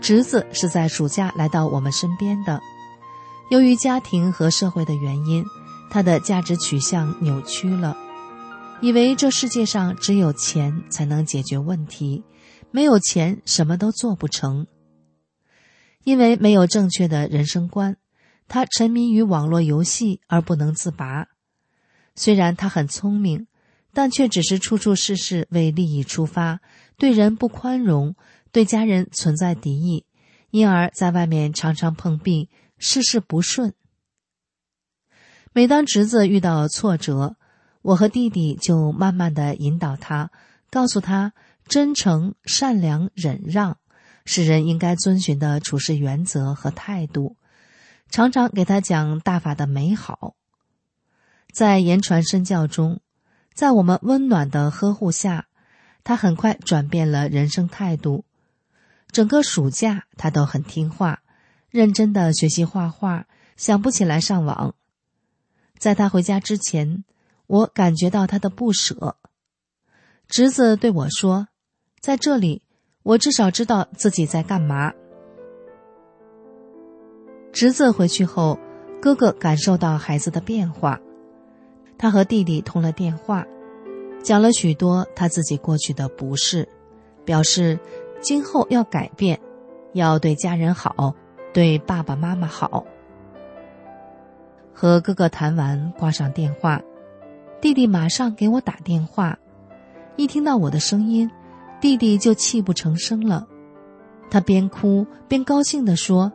[0.00, 2.60] 侄子是在暑假来到我们身边的，
[3.52, 5.44] 由于家庭和社会的原因，
[5.88, 7.96] 他的价值取向扭曲了。
[8.80, 12.24] 以为这世界上只有钱才能解决问题，
[12.72, 14.66] 没有钱什么都做不成。
[16.04, 17.96] 因为没有正确的人生观，
[18.48, 21.28] 他沉迷于网络游戏而不能自拔。
[22.14, 23.46] 虽然他很聪明，
[23.92, 26.60] 但却只是处处事事为利益出发，
[26.96, 28.14] 对人不宽容，
[28.52, 30.04] 对家人存在敌意，
[30.50, 33.74] 因而在外面常常碰壁，事事不顺。
[35.52, 37.36] 每当侄子遇到挫折，
[37.82, 40.30] 我和弟弟就慢慢的引导他，
[40.70, 41.32] 告诉他
[41.66, 43.78] 真诚、善良、忍让
[44.30, 47.36] 是人应该遵循的处事原则和态度，
[48.10, 50.36] 常常给他讲大法的美好。
[51.52, 53.00] 在言传身教中，
[53.54, 55.48] 在我们温暖的呵护下，
[56.04, 58.24] 他很快转变了人生态度。
[59.10, 61.22] 整个暑假，他都很听话，
[61.68, 64.76] 认真的学习画画，想不起来上网。
[65.76, 67.02] 在他回家之前。
[67.50, 69.16] 我感觉到他的不舍。
[70.28, 71.48] 侄子对我说
[71.98, 72.62] ：“在这里，
[73.10, 74.92] 我至少知道自己在干嘛。”
[77.50, 78.56] 侄子回去后，
[79.02, 81.00] 哥哥感受到孩子的变化，
[81.98, 83.44] 他和弟弟通了电话，
[84.22, 86.68] 讲了许多他自己过去的不是，
[87.24, 87.76] 表示
[88.20, 89.40] 今后要改变，
[89.92, 91.12] 要对家人好，
[91.52, 92.84] 对爸爸妈妈好。
[94.72, 96.80] 和哥哥谈完，挂上电话。
[97.60, 99.36] 弟弟马上给我打电话，
[100.14, 101.28] 一听到我的声音，
[101.80, 103.46] 弟弟就泣不成声了。
[104.30, 106.30] 他边哭边高兴地说：“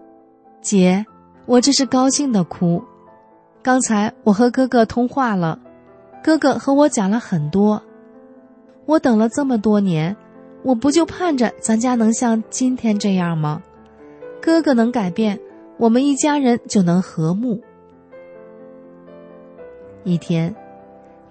[0.62, 1.06] 姐，
[1.46, 2.84] 我这是高兴的哭。
[3.62, 5.60] 刚才我和哥哥通话了，
[6.24, 7.82] 哥哥和我讲了很多。
[8.86, 10.16] 我等了这么多年，
[10.64, 13.62] 我不就盼着咱家能像今天这样吗？
[14.42, 15.40] 哥哥能改变，
[15.78, 17.62] 我们一家人就能和睦。”
[20.04, 20.56] 一天。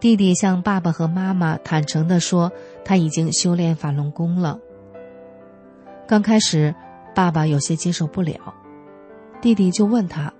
[0.04, 2.52] 弟弟向爸爸和妈妈坦诚地说
[2.84, 4.60] ：“他已经修炼法轮功了。”
[6.06, 6.74] 刚开始，
[7.14, 8.52] 爸爸有些接受不了，
[9.40, 10.30] 弟弟就问他：“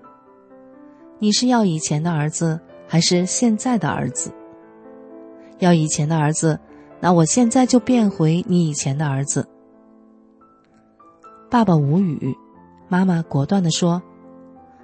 [1.17, 4.31] 你是要以前的儿子，还是现在的儿子？
[5.57, 6.59] 要以前的儿子，
[6.99, 9.49] 那我现在就变回你以前的儿子。”
[11.49, 12.35] 爸爸无语，
[12.87, 13.99] 妈妈果断地说：“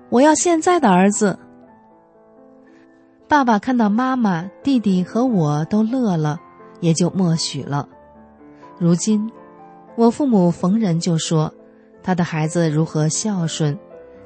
[0.09, 1.37] 我要现在的儿子。”
[3.31, 6.37] 爸爸看到妈妈、弟弟和我都乐了，
[6.81, 7.87] 也就默许了。
[8.77, 9.31] 如今，
[9.95, 11.53] 我父母逢人就说，
[12.03, 13.79] 他的孩子如何孝顺，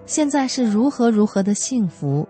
[0.08, 2.28] 现在是如何如何的幸福。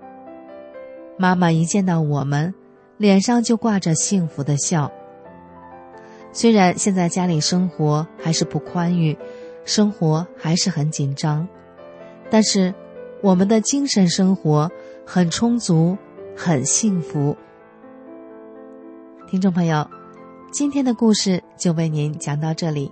[1.18, 2.54] 妈妈一见到我们，
[2.98, 4.92] 脸上就挂着幸福的笑。
[6.34, 9.18] 虽然现在家里生活还是不宽裕，
[9.64, 11.48] 生活还是很紧张，
[12.30, 12.76] 但是
[13.22, 14.70] 我们的精神生活
[15.06, 15.98] 很充足。
[16.36, 17.36] 很幸福，
[19.26, 19.90] 听众朋友，
[20.52, 22.92] 今天的故事就为您讲到这里，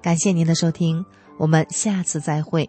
[0.00, 1.04] 感谢您的收听，
[1.38, 2.68] 我们下次再会。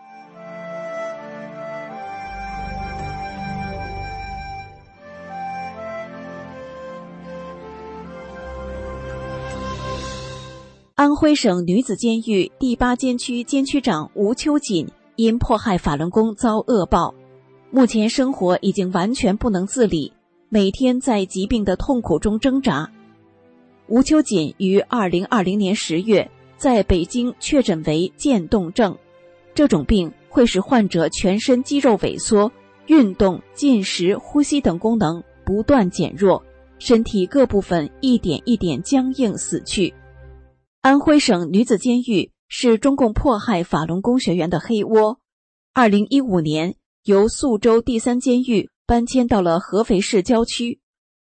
[11.11, 17.13] 安徽省女子监狱第八监区监区长吴秋瑾因迫害法轮功遭恶报，
[17.69, 20.13] 目前生活已经完全不能自理，
[20.47, 22.89] 每天在疾病的痛苦中挣扎。
[23.87, 28.97] 吴秋瑾于二零二零年十月在北京确诊为渐冻症，
[29.53, 32.49] 这种病会使患者全身肌肉萎缩，
[32.87, 36.41] 运动、进食、呼吸等功能不断减弱，
[36.79, 39.93] 身体各部分一点一点僵硬死去。
[40.81, 45.19] 安徽省女子监狱是中共迫害法轮功学员的黑窝。
[45.73, 50.79] 二零一五年，由宿州第三监狱搬迁到了合肥市郊区。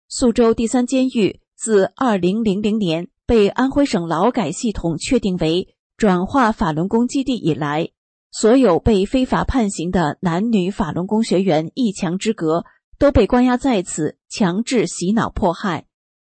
[0.09, 1.41] 宿州第三监狱。
[1.57, 7.91] 自二零零零年被安徽省劳改系统确定为转化法轮功基地以来，
[8.31, 12.65] 所有被非法判刑的男女法轮功学员一墙之隔，
[12.99, 15.85] 都被关押在此，强制洗脑迫害。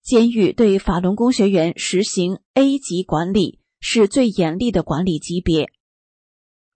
[0.06, 5.68] 监狱对法轮功学员实行 A 级管理，是最严厉的管理级别。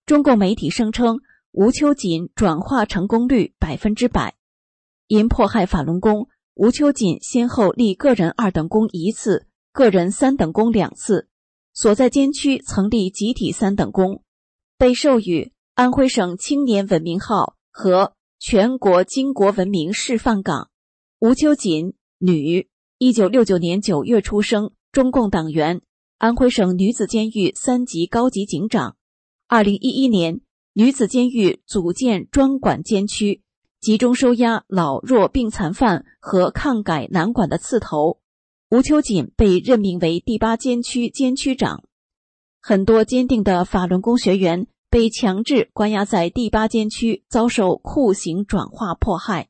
[0.05, 1.21] 中共媒体声称
[1.53, 4.35] 吴秋瑾转化成功率百分之百，
[5.07, 6.27] 因迫害法轮功。
[6.55, 11.29] 吴秋瑾先后立个人二等功一次，个人三等功两次，
[11.71, 14.25] 所在监区曾立集体三等功，
[14.77, 20.69] 被授予安徽省青年文明号和全国巾帼文明示范岗。
[21.19, 22.69] 吴秋瑾，女，
[23.03, 25.81] 一九六九年九月出生，中共党员，
[26.19, 28.95] 安徽省女子监狱三级高级警长。
[29.47, 30.41] 二零一一年，
[30.73, 33.41] 女子监狱组建专管监区。
[33.79, 38.19] 集中收押老弱病残犯和抗改难管的刺头，
[38.69, 41.83] 吴秋瑾被任命为第八监区监区长。
[42.61, 49.49] 很多坚定的法轮功学员被强制关押在第八监区，遭受酷刑转化迫害。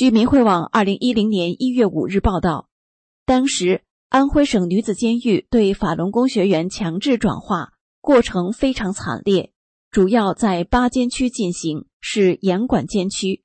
[0.00, 2.70] 据民慧网二零一零年一月五日报道，
[3.26, 9.52] 当时安徽省女子监狱对法轮功学员强制转化过程非常惨烈，
[9.90, 13.42] 主要在八监区进行，是严管监区。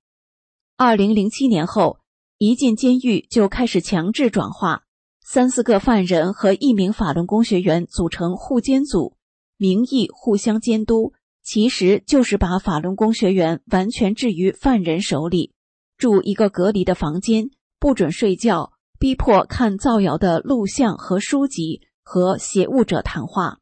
[0.78, 2.00] 二零零七年后，
[2.38, 4.84] 一进监狱就开始强制转化，
[5.26, 9.18] 三四个犯人和一名法轮功学员组成护监组，
[9.58, 11.12] 名义互相监督，
[11.44, 15.52] 其实就是把法轮功学员完全置于犯人手里。
[15.98, 23.60] 住一个隔离的房间，不准睡觉，逼迫看造谣的录像和书籍，和写物者谈话。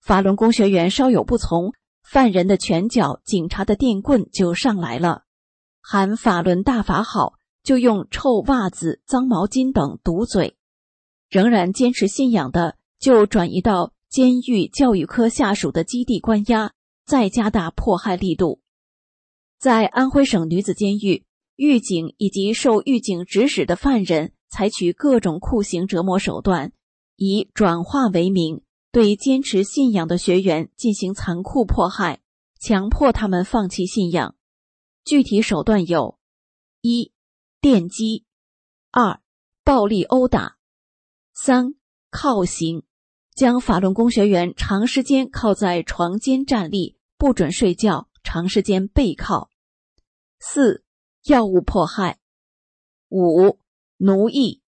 [0.00, 1.72] 法轮功学员稍有不从，
[2.02, 5.22] 犯人的拳脚、警察的电棍就上来了。
[5.80, 10.56] 喊法轮大法好，就用臭袜子、脏毛巾等堵嘴。
[11.28, 16.72] 仍然坚持信仰的，就转移到监狱教育科下属的基地关押，
[17.04, 18.60] 再加大迫害力度。
[19.58, 21.25] 在安徽省女子监狱。
[21.56, 26.72] 狱警以及受狱警指使的犯人采取各种酷刑折磨手段，
[27.16, 32.20] 以转化为名，对坚持信仰的学员进行残酷迫害，
[32.60, 34.34] 强迫他们放弃信仰。
[35.04, 36.18] 具体手段有：
[36.82, 37.12] 一、
[37.60, 38.24] 电击；
[38.90, 39.20] 二、
[39.64, 40.56] 暴力殴打；
[41.32, 41.74] 三、
[42.10, 42.82] 靠刑，
[43.34, 49.48] 将法轮功学员长时间靠在床间站立，不准睡觉，长时间背靠；
[50.38, 50.85] 四。
[51.26, 52.20] 药物迫害，
[53.08, 53.58] 五
[53.96, 54.62] 奴役，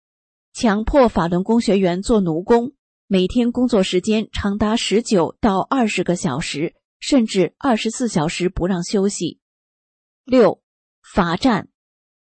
[0.53, 2.73] 强迫法轮功学员做奴工，
[3.05, 9.39] 每天工作时间长达十九到二十个小时，甚至二十四小时不让休息。
[10.23, 10.63] 六
[11.03, 11.69] 罚站，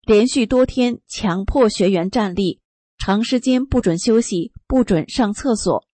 [0.06, 2.62] 连续多天强迫学员站立，
[2.96, 5.86] 长时间不准休息，不准上厕所。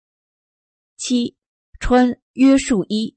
[0.96, 1.34] 七
[1.80, 3.16] 穿约束衣，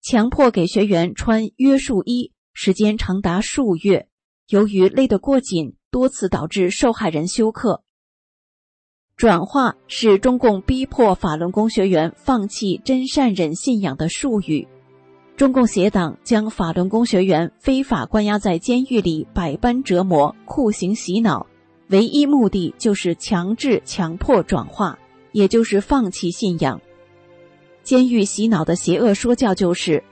[0.00, 4.08] 强迫给学员穿约束衣，时间长达数月。
[4.48, 7.82] 由于勒得过紧，多次导致受害人休克。
[9.16, 14.66] 转化是中共逼迫法轮功学员放弃真善忍信仰的术语。
[15.36, 21.46] 中共邪党将法轮功学员非法关押在监狱里，百般折磨、酷刑洗脑，
[21.88, 24.98] 唯一目的就是强制、强迫转化，
[25.32, 26.80] 也就是放弃信仰。
[27.82, 30.02] 监狱洗脑的邪恶说教就是：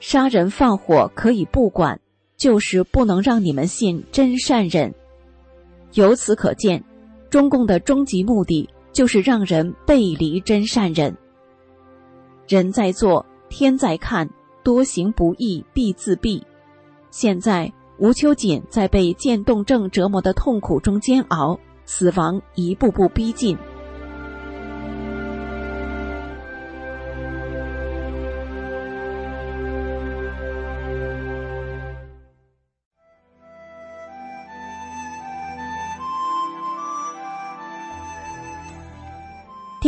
[0.00, 2.00] 杀人放火可以不管，
[2.40, 4.92] 就是不能让你们信真善忍。
[5.92, 6.82] 由此可见，
[7.28, 11.16] 中共的终极目的就是让人背离真善忍。
[12.48, 14.28] 人在做，天在看。
[14.62, 16.42] 多行不义必自毙。
[17.10, 23.56] 现在吴秋瑾在被渐冻症折磨的痛苦中煎熬，死亡一步步逼近。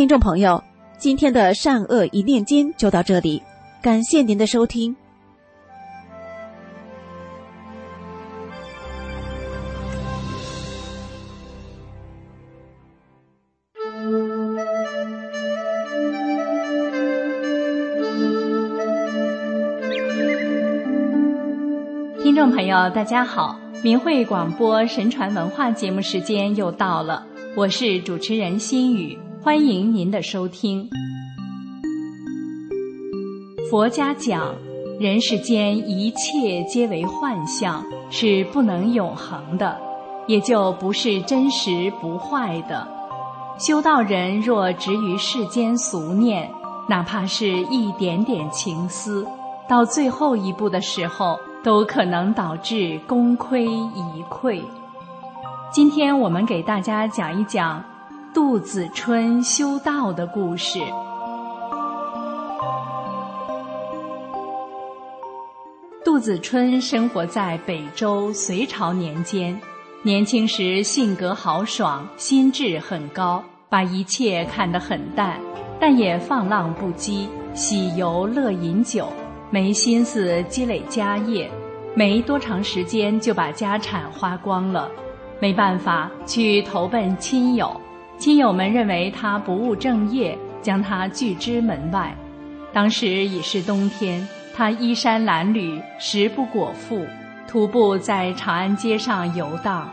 [0.03, 0.61] 听众朋友，
[0.99, 3.41] 今天的善恶一念间就到这里。
[3.81, 4.97] 感谢您的收听。
[22.25, 23.57] 听众朋友，大家好！
[23.85, 27.25] 明慧广播神传文化节目时间又到了，
[27.55, 30.89] 我是主持人心雨，欢迎您的收听。
[33.69, 34.55] 佛家讲，
[35.01, 39.77] 人世间一切皆为幻象，是不能永恒的，
[40.29, 42.87] 也就不是真实不坏的。
[43.59, 46.49] 修道人若执于世间俗念，
[46.89, 49.27] 哪怕是一点点情思，
[49.69, 54.63] 到最后一步的时候，都可能导致功亏一篑。
[55.73, 57.83] 今天我们给大家讲一讲
[58.35, 60.81] 杜子春修道的故事。
[66.03, 69.61] 杜子春生活在北周隋朝年间，
[70.03, 75.39] 年轻时性格豪爽，心智很高，把一切看得很淡，
[75.79, 79.09] 但也放浪不羁，喜游乐饮酒，
[79.51, 81.51] 没心思积累家业，
[81.95, 84.91] 没多长时间就把家产花光了，
[85.39, 87.79] 没办法去投奔亲友，
[88.19, 92.15] 亲友们认为他不务正业，将他拒之门外。
[92.73, 94.27] 当时已是冬天。
[94.55, 97.07] 他衣衫褴褛，食不果腹，
[97.49, 99.91] 徒步在长安街上游荡。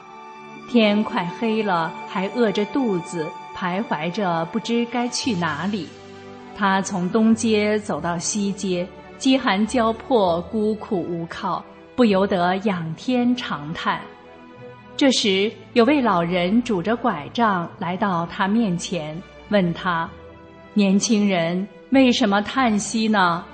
[0.70, 5.88] 天快黑了，还饿着肚子，徘徊着不知该去哪里。
[6.57, 8.86] 他从东街走到西街，
[9.17, 11.63] 饥寒交迫，孤苦无靠，
[11.95, 14.01] 不由得仰天长叹。
[14.99, 20.09] 这时，有位老人拄着拐杖来到他面前，问他
[20.75, 23.45] ：“年轻人，为什么叹息呢？”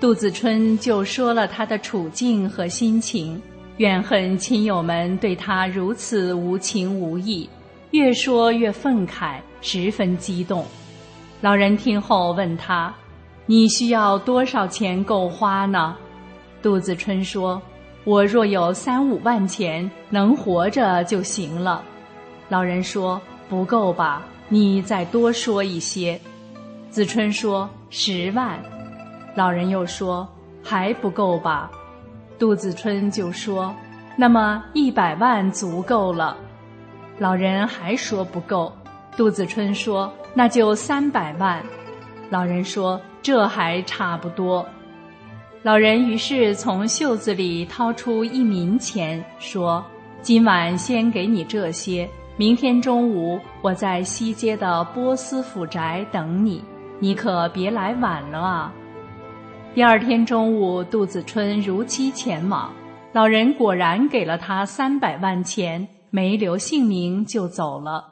[0.00, 3.40] 杜子春就说了他的处境和心情，
[3.76, 7.48] 怨恨亲友们对他如此无情无义，
[7.92, 10.66] 越说越愤慨，十分激动。
[11.40, 12.92] 老人听后问他
[13.46, 15.96] ：“你需要多少钱够花呢？”
[16.60, 17.62] 杜子春说
[18.06, 21.82] ：“我若有三五万钱，能活着就行了。”
[22.48, 24.22] 老人说：“不够吧？
[24.48, 26.18] 你再多说一些。”
[26.88, 28.62] 子春说：“十万。”
[29.34, 30.26] 老人又说
[30.62, 31.68] ：“还不够吧？”
[32.38, 33.74] 杜子春就说
[34.16, 36.36] ：“那么一百万足够了。”
[37.18, 38.72] 老人还说不够。
[39.16, 41.60] 杜子春说：“那就三百万。”
[42.30, 44.64] 老人说：“这还差不多。”
[45.66, 49.84] 老人于是从袖子里掏出一冥钱，说
[50.22, 56.62] ：“今晚先给你这些，明天中午我在西街的波斯府宅等你，
[57.00, 58.72] 你可别来晚了啊。”
[59.74, 62.72] 第二天中午，杜子春如期前往，
[63.10, 68.04] 老人果然给了他三百万钱，没留姓名就走了。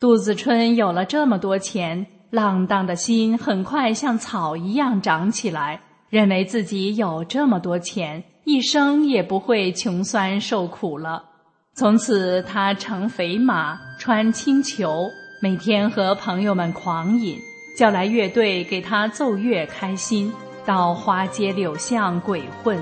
[0.00, 5.80] 杜子春有了这么多钱，浪荡的心很快像草一样长起来，
[6.12, 11.24] 认为自己有这么多钱，一生也不会穷酸受苦了。
[11.72, 15.08] 从此，他乘肥马，穿青裘，
[15.40, 17.38] 每天和朋友们狂饮，
[17.78, 20.30] 叫来乐队给他奏乐，开心。
[20.66, 22.78] 到花街柳巷鬼混，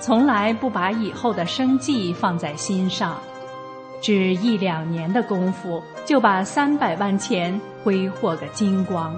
[0.00, 3.16] 从来不把以后的生计放在心上，
[4.00, 9.16] 只一两年的功夫就把三百万钱挥霍个精光。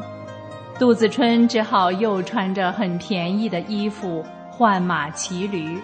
[0.79, 5.79] 杜子春只好又穿着很便宜的衣服换马骑驴，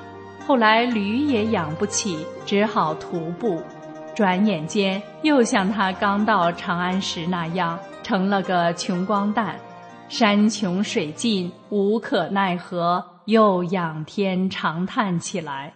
[0.47, 3.63] 后来驴也养不起，只好徒步。
[4.17, 9.57] 转眼间又像他刚到长安时那样，成了个穷光蛋。
[10.09, 15.73] 山穷水尽，无可奈何，又仰天长叹起来。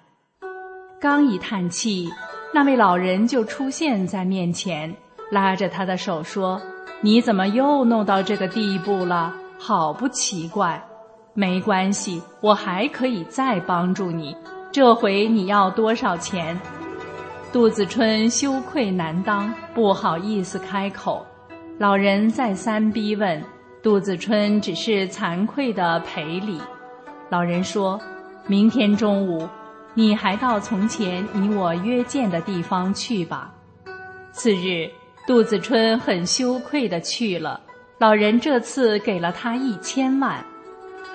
[1.01, 2.11] 刚一叹气，
[2.53, 4.93] 那位老人就出现在面前，
[5.31, 6.61] 拉着他的手说
[7.05, 9.31] ：“你怎么又弄到这个地步了？
[9.59, 10.83] 好不奇怪。
[11.35, 14.35] 没关系，我还可以再帮助你。
[14.73, 16.59] 这回你要多少钱？”
[17.53, 21.27] 杜子春羞愧难当，不好意思开口。
[21.77, 23.45] 老人再三逼问，
[23.83, 26.59] 杜子春只是惭愧的赔礼。
[27.29, 28.01] 老人说
[28.49, 29.47] ：“明天中午，
[29.93, 33.53] 你还到从前你我约见的地方去吧。”
[34.33, 34.91] 次日，
[35.27, 37.61] 杜子春很羞愧的去了。
[37.99, 40.45] 老人这次给了他一千万。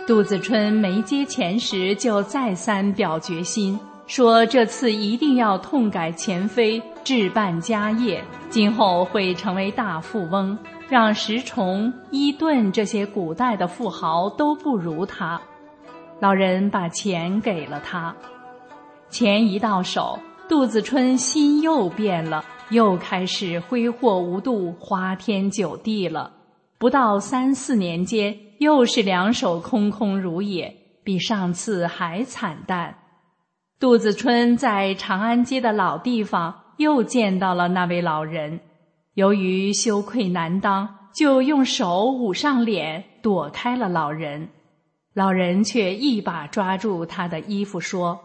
[0.08, 3.80] 杜子春没接钱时，就再三表决心。
[4.08, 10.58] 说这次一定要痛改前非，置办家业，今后会成为大富翁，
[10.88, 15.40] 让石崇、伊顿这些古代的富豪都不如他。
[16.20, 18.16] 老人把钱给了他，
[19.12, 26.32] 钱一到手，杜子春心又变了，又开始挥霍无度，花天酒地了。
[26.78, 32.96] 不到三四年间，又是两手空空如也，比上次还惨淡。
[33.80, 38.60] 杜子春在长安街的老地方又见到了那位老人，
[39.16, 44.50] 由于羞愧难当，就用手捂上脸，躲开了老人。
[45.14, 48.20] 老人却一把抓住他的衣服说：“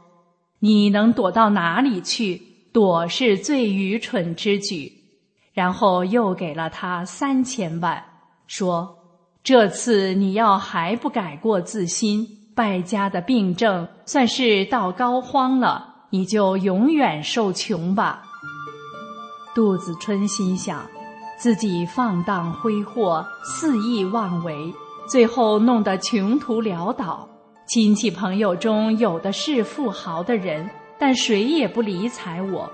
[0.61, 2.41] 你能躲到哪里去？
[2.75, 4.93] 躲是最愚蠢之举。”
[5.55, 8.05] 然后又给了他三千万，
[8.47, 8.99] 说
[9.43, 18.23] ：“这次你要还不改过自新。”败家的病症算是到膏肓了，你就永远受穷吧。
[19.55, 20.85] 杜子春心想，
[21.37, 24.73] 自己放荡挥霍，肆意妄为，
[25.09, 27.29] 最后弄得穷途潦倒。
[27.67, 32.71] 亲戚朋友中有的是富豪的人，但谁也不理睬我，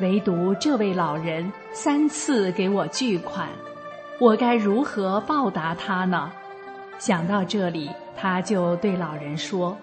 [0.00, 3.48] 唯独这位老人三次给我巨款，
[4.18, 6.30] 我该如何报答他呢？
[6.98, 7.90] 想到这里。
[8.14, 9.76] 他就对老人说：“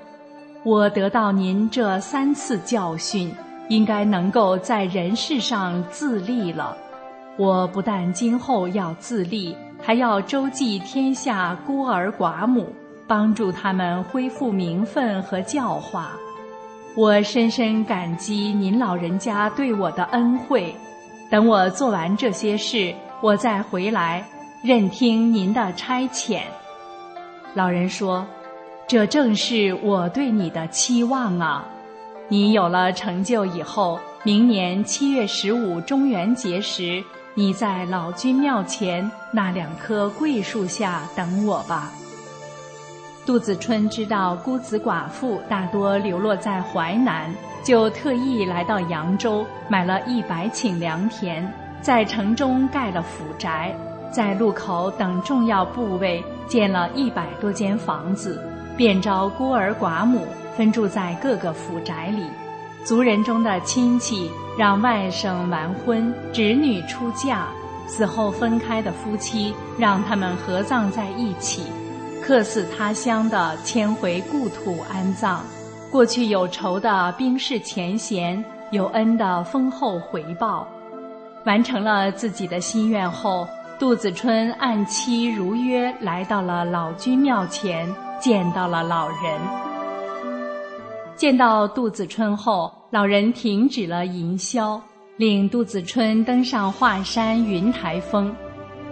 [0.63, 3.35] 我得到您这三次教训，
[3.67, 6.77] 应该能够在人世上自立了。
[7.35, 12.73] 我不但今后要自立，还要周济天下孤儿寡母，
[13.07, 16.11] 帮助他们恢复名分和教化。
[16.95, 20.75] 我深深感激您老人家对我的恩惠。
[21.29, 24.25] 等我做完这些事，我再回来，
[24.63, 26.41] 任听您的差遣。”
[27.53, 28.25] 老人说
[28.87, 31.65] ：“这正是我对你的期望啊！
[32.27, 37.03] 你有了成就以后，明年七月十五中元节时，
[37.35, 41.91] 你在老君庙前那两棵桂树下等我吧。”
[43.29, 47.31] 杜子春知道孤子寡妇大多流落在淮南，
[47.63, 51.47] 就特意来到扬州，买了一百顷良田，
[51.79, 53.71] 在城中盖了府宅。
[54.09, 58.43] 在路口等重要部位建了一百多间房子，
[58.75, 60.25] 便招孤儿寡母
[60.57, 62.23] 分住在各个府宅里。
[62.83, 67.45] 族人中的亲戚让外甥完婚，侄女出嫁，
[67.85, 71.61] 死后分开的夫妻让他们合葬在一起。
[72.29, 75.43] 客死他乡的迁回故土安葬。
[75.89, 80.67] 过去有仇的冰释前嫌，有恩的丰厚回报。
[81.47, 83.47] 完成了自己的心愿后。
[83.79, 89.17] 杜子春按期如约来到了老君庙前，见到了老人。
[91.15, 94.79] 见到杜子春后，老人停止了吟啸，
[95.17, 98.31] 令杜子春登上华山云台峰。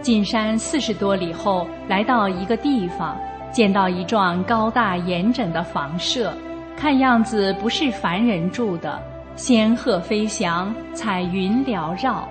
[0.02, 3.18] 进山四十多里后，来到一个地方，
[3.52, 6.32] 见到一幢高大严整的房舍，
[6.78, 9.02] 看样子不是凡人住的。
[9.36, 12.28] 仙鹤飞翔，彩云缭绕。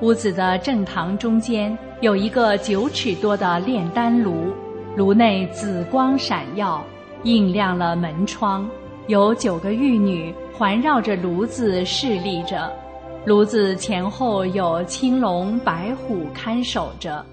[0.00, 4.52] 屋子的正堂中间有一个九尺多的炼丹炉，
[4.96, 6.82] 炉内紫光闪耀，
[7.22, 8.68] 映亮了门窗。
[9.06, 12.72] 有九个玉女环绕着炉子侍立着，
[13.26, 17.24] 炉子前后有青龙白虎看守着。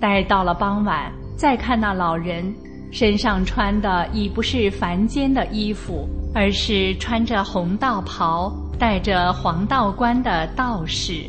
[0.00, 2.52] 待到了傍晚，再看那老人，
[2.90, 11.24] 身上穿的已不是凡间的衣服，而是穿着红道袍、戴着黄道冠的道士。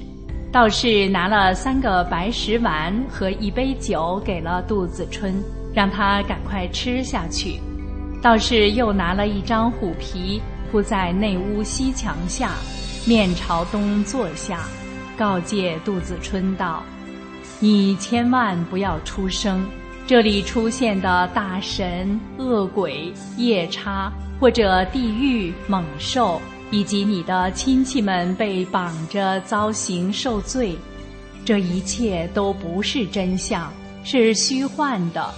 [0.51, 5.35] 道士拿了三个白石丸和一杯酒给了杜子春，
[5.73, 7.59] 让他赶快吃下去。
[8.21, 12.51] 道士又拿了一张虎皮铺在内屋西墙下，
[13.05, 14.61] 面朝东坐下，
[15.17, 16.81] 告诫杜子春道
[17.59, 19.65] ：“你千万不要出声，
[20.07, 26.41] 这里出现的大神、恶鬼、夜叉，或者地狱猛兽，
[26.71, 30.73] 以及你的亲戚们被绑着遭刑受罪，
[31.43, 33.69] 这一切都不是真相，
[34.05, 35.29] 是虚幻的。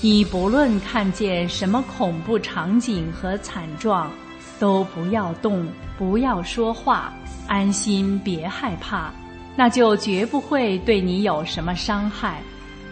[0.00, 4.10] 你不论看见什么恐怖场景和惨状，
[4.58, 5.66] 都不要动，
[5.98, 7.12] 不要说话，
[7.46, 9.12] 安心，别害怕，
[9.56, 12.40] 那就绝不会对你有什么伤害。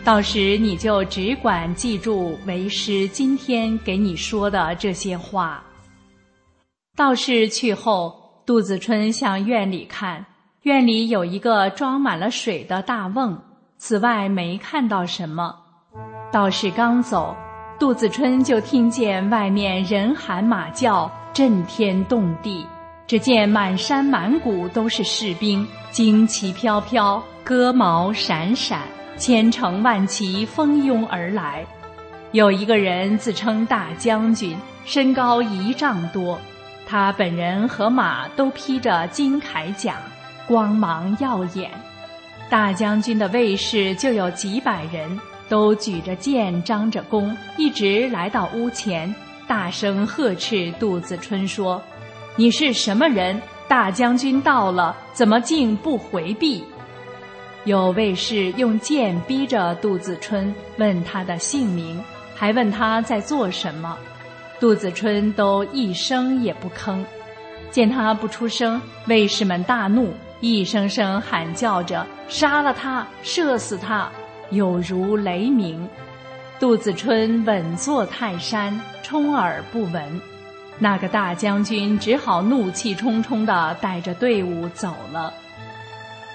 [0.05, 5.63] 到时你就只管记住为师今天给你说的这些话。
[6.97, 10.27] 道士去后，杜子春向院里看，
[10.63, 13.39] 院里有一个装满了水的大瓮，
[13.79, 15.57] 此外没看到什么。
[16.33, 17.37] 道士刚走，
[17.83, 22.65] 杜子春就听见外面人喊马叫，震天动地。
[23.09, 28.83] 只见满山满谷都是士兵，旌旗飘飘，戈矛闪闪。
[29.17, 31.67] 千乘万骑蜂拥而来，
[32.31, 36.39] 有一个人自称大将军，身高一丈多，
[36.87, 39.97] 他本人和马都披着金铠甲，
[40.47, 41.69] 光芒耀眼。
[42.49, 45.19] 大将军的卫士就有几百人，
[45.53, 49.15] 都举着剑，张着弓，一直来到屋前，
[49.47, 51.79] 大声呵斥杜子春说
[52.37, 53.39] ：“你是什么人？
[53.69, 56.65] 大将军到了，怎么竟不回避？”
[57.65, 62.03] 有卫士用剑逼着杜子春问他的姓名，
[62.35, 63.95] 还问他在做什么。
[64.59, 67.05] 杜子春都一声也不吭。
[67.71, 74.11] 见他不出声，卫士们大怒，一声声喊叫着：“杀了他，射死他！”
[74.53, 75.89] 有如雷鸣。
[76.61, 80.21] 杜子春稳坐泰山，充耳不闻。
[80.79, 85.35] 那个大将军只好怒气冲冲地带着队伍走了。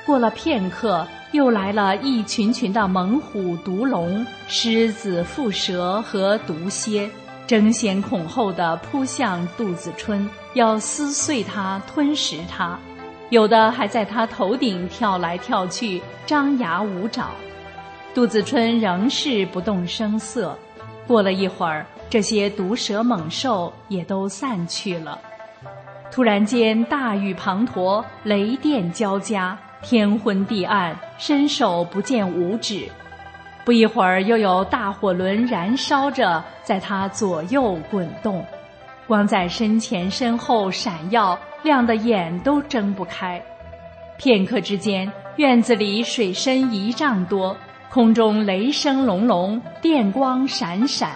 [0.05, 1.07] 过了片刻。
[1.33, 7.09] 又来了一群群的猛虎、毒龙、狮子、蝮蛇和毒蝎，
[7.45, 12.79] 争先恐后地扑向杜子春，要撕碎他、吞食他。
[13.29, 17.31] 有的还在他头顶跳来跳去，张牙舞爪。
[18.17, 20.57] 杜子春仍是不动声色。
[21.05, 25.19] 过了一会儿，这些毒蛇猛兽也都散去了。
[26.11, 29.55] 突然间，大雨滂沱，雷电交加。
[29.83, 32.89] 天昏地暗，伸手不见五指。
[33.63, 38.43] 不一会儿，又有大火轮燃烧着，在他左右滚动，
[39.05, 43.39] 光在身前身后闪耀，亮得眼都睁不开。
[44.17, 47.55] 片刻之间，院子里水深一丈多，
[47.97, 51.13] 空中雷声隆隆，电光闪闪，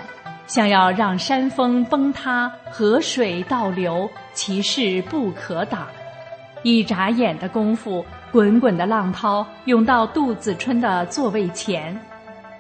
[0.48, 5.88] 想要让山峰崩塌，河水倒流，其势不可挡。
[6.64, 8.04] 一眨眼的功夫。
[8.32, 11.96] 滚滚的浪涛涌到杜子春的座位前，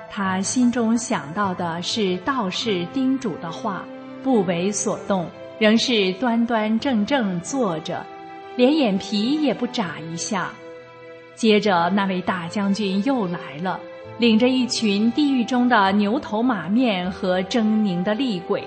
[0.07, 3.83] 他心中想到的是道士叮嘱的话，
[4.21, 8.05] 不为所动，仍是端端正正坐着，
[8.55, 10.51] 连眼皮也不眨一下。
[11.33, 13.79] 接着，那位大将军又来了，
[14.17, 18.63] 领着一群地狱中的牛头马面和狰狞的厉鬼，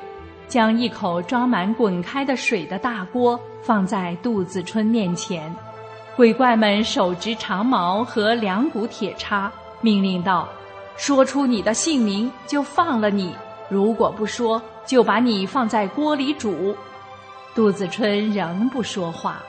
[0.48, 5.54] 将一口装满滚开的水的大锅放在杜子春面前。
[6.16, 10.48] 鬼怪们手执长矛和两股铁叉，命令道
[10.96, 13.30] ：“说出你的姓名，就放了你；
[13.68, 16.76] 如果不说，就把你放在锅里煮。”
[17.54, 19.42] 杜子春仍不说话。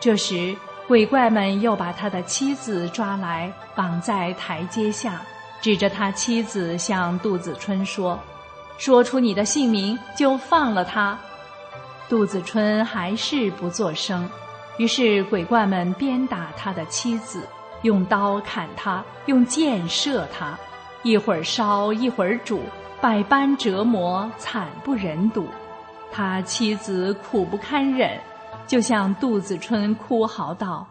[0.00, 0.54] 这时，
[0.90, 5.22] 鬼怪们又把他的妻子抓来，绑在台阶下，
[5.60, 8.18] 指着他妻子向杜子春说
[8.76, 11.16] ：“说出你的姓名，就放了他。”
[12.10, 14.28] 杜子春还是不作声。
[14.78, 17.46] 于是鬼怪们鞭打他的妻子，
[17.82, 20.58] 用刀砍他，用箭射他，
[21.04, 22.64] 一会儿烧，一会儿煮，
[23.00, 25.46] 百般折磨，惨不忍睹。
[26.10, 28.18] 他妻子苦不堪忍，
[28.70, 30.86] 就向杜子春哭嚎道：“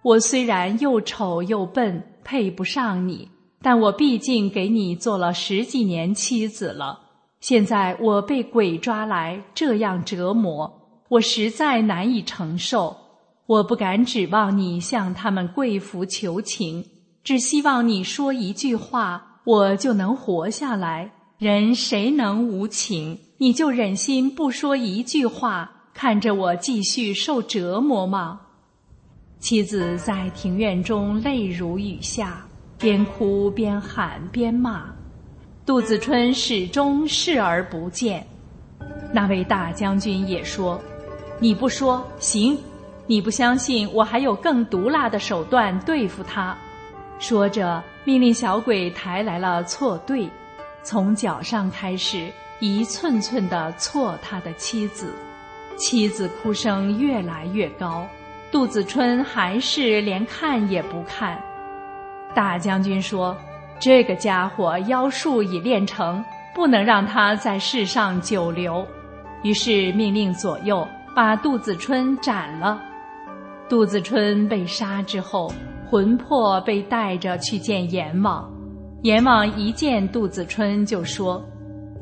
[0.00, 3.28] 我虽然又丑又笨，配不上你，
[3.60, 6.98] 但我毕竟给你做了十几年妻子了。
[7.40, 10.72] 现在我被鬼抓来这样折磨，
[11.10, 12.96] 我实在难以承受。”
[13.44, 16.82] 我不敢指望你向他们跪服求情，
[17.22, 21.12] 只希望你说一句话，我就能活下来。
[21.36, 23.18] 人谁能无情？
[23.36, 28.40] 你就忍心不说一句话，看着我继续受折磨吗？
[29.38, 32.46] 妻子在庭院中泪如雨下，
[32.78, 34.84] 边哭边喊边骂。
[35.64, 38.26] 杜子春始终视而不见。
[39.12, 40.80] 那位大将军也说
[41.40, 42.58] ：“你不说行。”
[43.06, 46.56] 你不相信我还有更毒辣的手段对付他？
[47.18, 50.28] 说着，命令小鬼抬来了错对，
[50.84, 52.30] 从脚上开始，
[52.60, 55.12] 一寸寸地挫他的妻子。
[55.76, 58.06] 妻子哭声越来越高，
[58.52, 61.40] 杜子春还是连看也不看。
[62.34, 63.36] 大将军说
[63.80, 66.22] ：“这个家伙妖术已练成，
[66.54, 68.86] 不能让他在世上久留。”
[69.42, 72.80] 于是命令左右把杜子春斩了。
[73.68, 75.52] 杜子春被杀之后，
[75.88, 78.48] 魂魄被带着去见阎王。
[79.02, 81.42] 阎王一见杜子春就说：“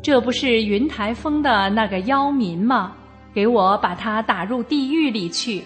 [0.02, 2.92] 这不是云台峰的那个妖民吗？
[3.34, 5.64] 给我把他打入地狱里去。”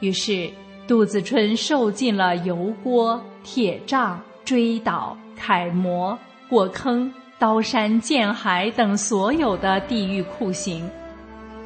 [0.00, 0.50] 于是
[0.86, 6.18] 杜子春受尽了油锅、铁杖、锥倒、楷模、
[6.48, 10.88] 火坑、刀山剑海等所有的地狱酷刑。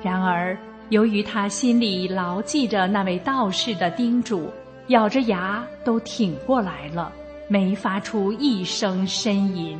[0.03, 0.57] 然而，
[0.89, 4.51] 由于他心里牢记着那位道士的叮嘱，
[4.89, 7.13] 咬着牙都挺过来了。
[7.49, 9.79] 没发出一声呻吟。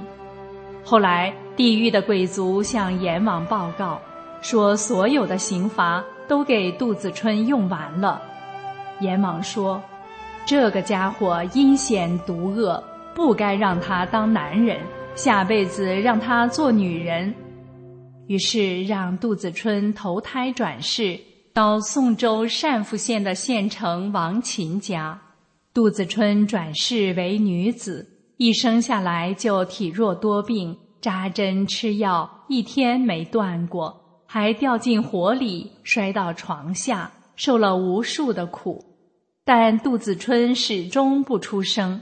[0.85, 3.99] 后来，地狱的鬼卒向阎王报告，
[4.43, 8.21] 说所有的刑罚都给杜子春用完了。
[9.01, 9.83] 阎王说
[10.45, 12.83] ：“这个家伙阴险毒恶，
[13.15, 14.79] 不该让他当男人，
[15.15, 17.33] 下辈子让他做女人。”
[18.29, 21.19] 于是让杜子春投胎转世
[21.53, 25.21] 到宋州单父县的县城王琴家。
[25.75, 34.02] 杜子春转世为女子，一生下来就体弱多病，扎针吃药一天没断过，
[34.35, 38.83] 还掉进火里，摔到床下，受了无数的苦。
[39.45, 42.01] 但杜子春始终不出声。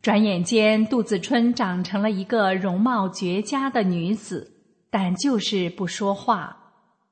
[0.00, 4.52] 转眼间，杜子春长成了一个容貌绝佳的女子，
[4.90, 6.56] 但就是不说话。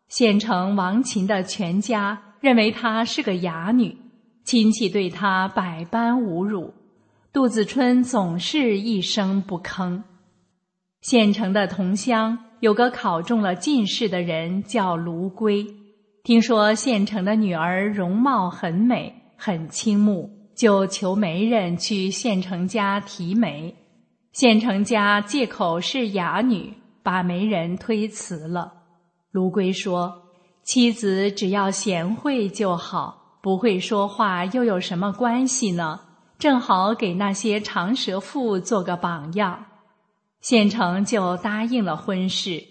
[0.06, 3.98] 县城王琴的全家认为她是个哑女。
[4.44, 6.72] 亲戚对她百般侮辱，
[7.32, 10.04] 杜子春总是一声不吭。
[11.00, 15.66] 县城的同乡有个考中了进士的人叫卢龟，
[16.22, 23.74] 听说县城的女儿容貌很美，很倾慕，就求媒人去县城家提媒。
[24.32, 28.70] 县城家借口是哑女，把媒人推辞了。
[29.30, 30.12] 卢龟说
[30.62, 35.98] ：“妻子只要贤惠就好。”不会说话又有什么关系呢？
[36.38, 39.64] 正好给那些长舌妇做个榜样。
[40.40, 42.62] 县城就答应了婚事。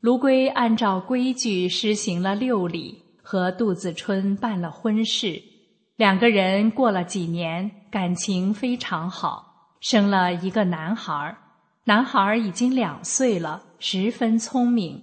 [0.00, 5.40] 卢龟按照规矩施行了六礼，和杜子春办了婚事。
[5.96, 11.36] 两个人过了几年，感情非常好，生了一个男孩。
[11.84, 15.02] 男孩已经两岁了，十分聪明。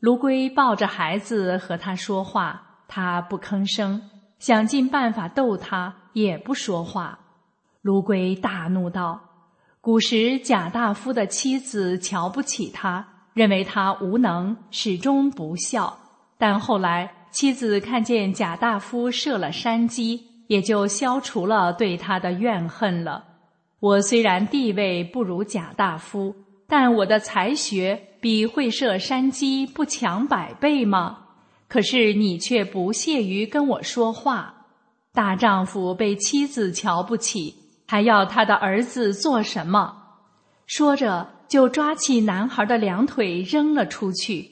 [0.00, 4.02] 卢龟抱着孩子和他说话，他不吭声。
[4.38, 7.18] 想尽办法逗他，也不说话。
[7.82, 9.20] 卢龟大怒道
[9.88, 15.98] ：“古时贾大夫的妻子瞧不起他，认为他无能，始终不孝。
[16.36, 23.24] 但后来妻子看见贾大夫设了山鸡，也就消除了对他的怨恨了。
[23.80, 26.36] 我虽然地位不如贾大夫，
[26.66, 31.20] 但我的才学比会射山鸡不强百倍吗？”
[31.66, 34.66] 可是你却不屑于跟我说话，
[35.14, 37.54] 大丈夫被妻子瞧不起，
[37.90, 39.90] 还要他的儿子做什么？
[40.66, 44.46] 说着，就抓起男孩的两腿扔了出去，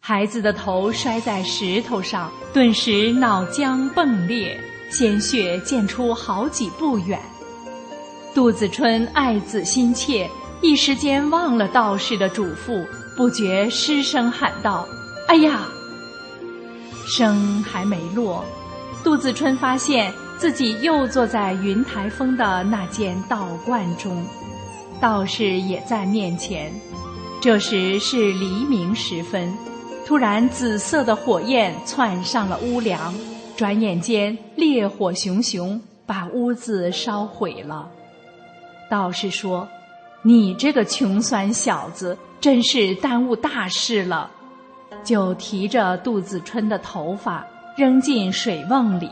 [0.00, 4.60] 孩子的头摔在石头上，顿时脑浆迸裂，
[4.90, 7.16] 鲜血溅出好几步远。
[8.34, 10.28] 杜子春爱子心切，
[10.60, 12.84] 一时间忘了道士的嘱咐，
[13.16, 14.84] 不觉失声喊道
[15.28, 15.60] ：“哎呀！”
[17.06, 18.44] 声还没落，
[19.04, 24.24] 杜子春发现自己又坐在云台峰的那间道观中，
[25.00, 26.72] 道士也在面前。
[27.40, 29.52] 这时是黎明时分，
[30.06, 33.14] 突然紫色的火焰窜上了屋梁，
[33.56, 37.88] 转眼间烈火熊熊，把屋子烧毁了。
[38.90, 39.68] 道士说
[40.22, 44.30] ：“你这个穷酸小子，真是耽误大事了。”
[45.04, 49.10] 就提着杜子春的头发扔进水瓮里，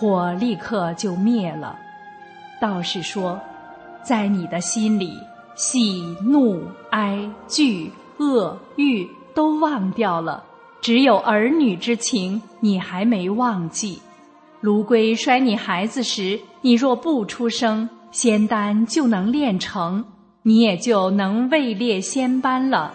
[0.00, 1.78] 火立刻就灭了。
[2.58, 3.38] 道士说
[4.02, 5.12] ：“在你的心里，
[5.54, 10.42] 喜怒哀惧恶欲都忘掉了，
[10.80, 14.00] 只有儿女之情你还没忘记。
[14.62, 20.02] 卢龟摔你孩子时，你若不出声，仙丹就能炼成，
[20.44, 22.94] 你也就能位列仙班了。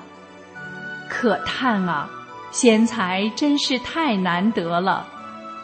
[1.08, 2.10] 可叹啊！”
[2.50, 5.06] 仙才真是太难得了，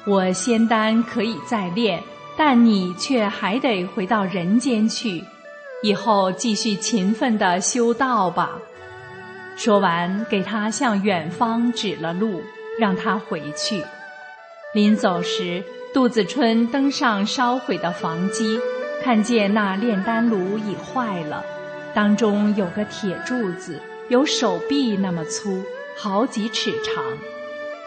[0.05, 2.01] 我仙丹可以再炼，
[2.35, 5.23] 但你却还得回到人间去，
[5.83, 8.57] 以后继续勤奋的修道吧。
[9.55, 12.41] 说完，给他向远方指了路，
[12.79, 13.83] 让他回去。
[14.73, 18.59] 临走时，杜子春登上烧毁的房基，
[19.03, 21.45] 看见那炼丹炉已坏了，
[21.93, 23.79] 当中有个铁柱子，
[24.09, 25.63] 有手臂那么粗，
[25.95, 27.03] 好几尺长。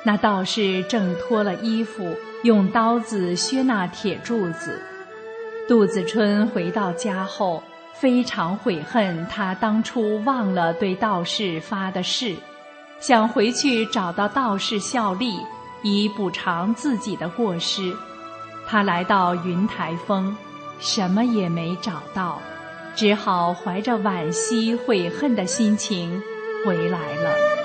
[0.05, 4.81] 那道士正脱了衣服，用刀子削那铁柱子。
[5.67, 7.63] 杜子春回到家后，
[7.95, 12.37] 非常悔恨他当初忘了对道士发的誓，
[13.01, 15.39] 想回去找到道士效力。
[15.87, 17.95] 以补偿自己的过失，
[18.67, 20.35] 他来到云台峰，
[20.79, 22.41] 什么也没找到，
[22.95, 26.23] 只好怀着惋惜悔恨的心情
[26.65, 27.64] 回来了。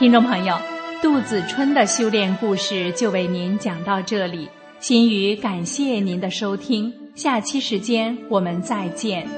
[0.00, 0.56] 听众朋友，
[1.02, 4.48] 杜子春的修炼故事就为您讲到这里，
[4.78, 9.28] 心语感谢您的收听，下期时间我们再见。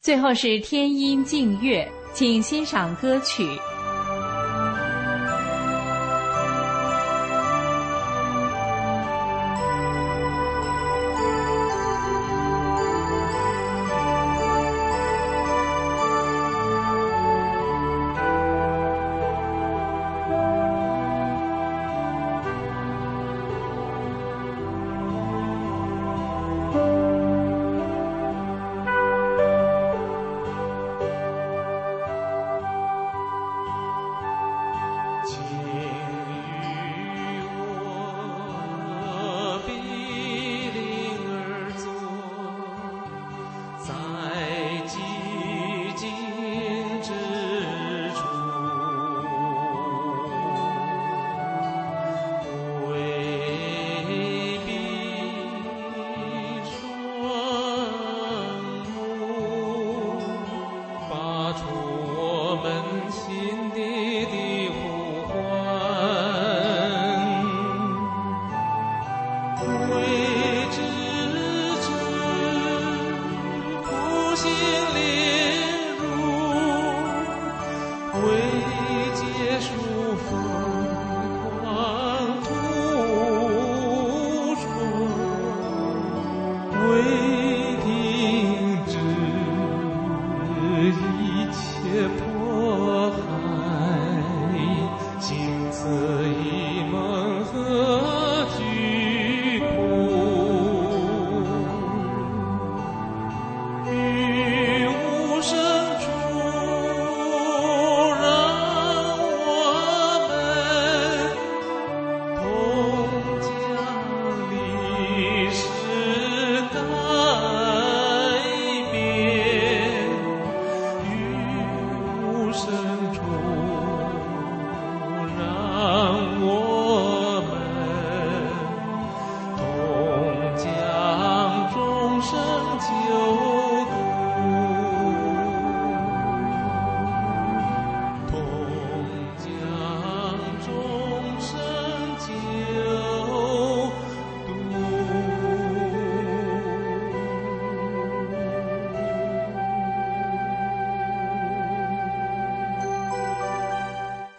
[0.00, 3.46] 最后是天音静月，请欣赏歌曲。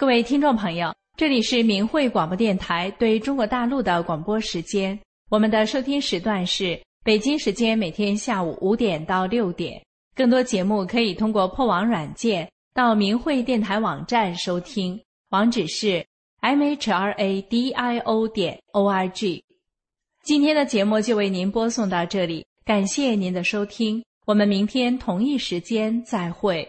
[0.02, 5.00] 各位听众朋友，这里是明慧广播电台对中国大陆的广播时间。
[5.30, 9.80] 我们的收听时段是北京时间每天下午五点到六点。
[10.16, 15.00] 更多节目可以通过破网软件到明慧电台网站收听，
[15.30, 16.04] 网址是
[16.40, 19.44] m h r a d i o 点 o r g。
[20.24, 26.68] 今天的节目就为您播送到这里，感谢您的收听，我们明天同一时间再会。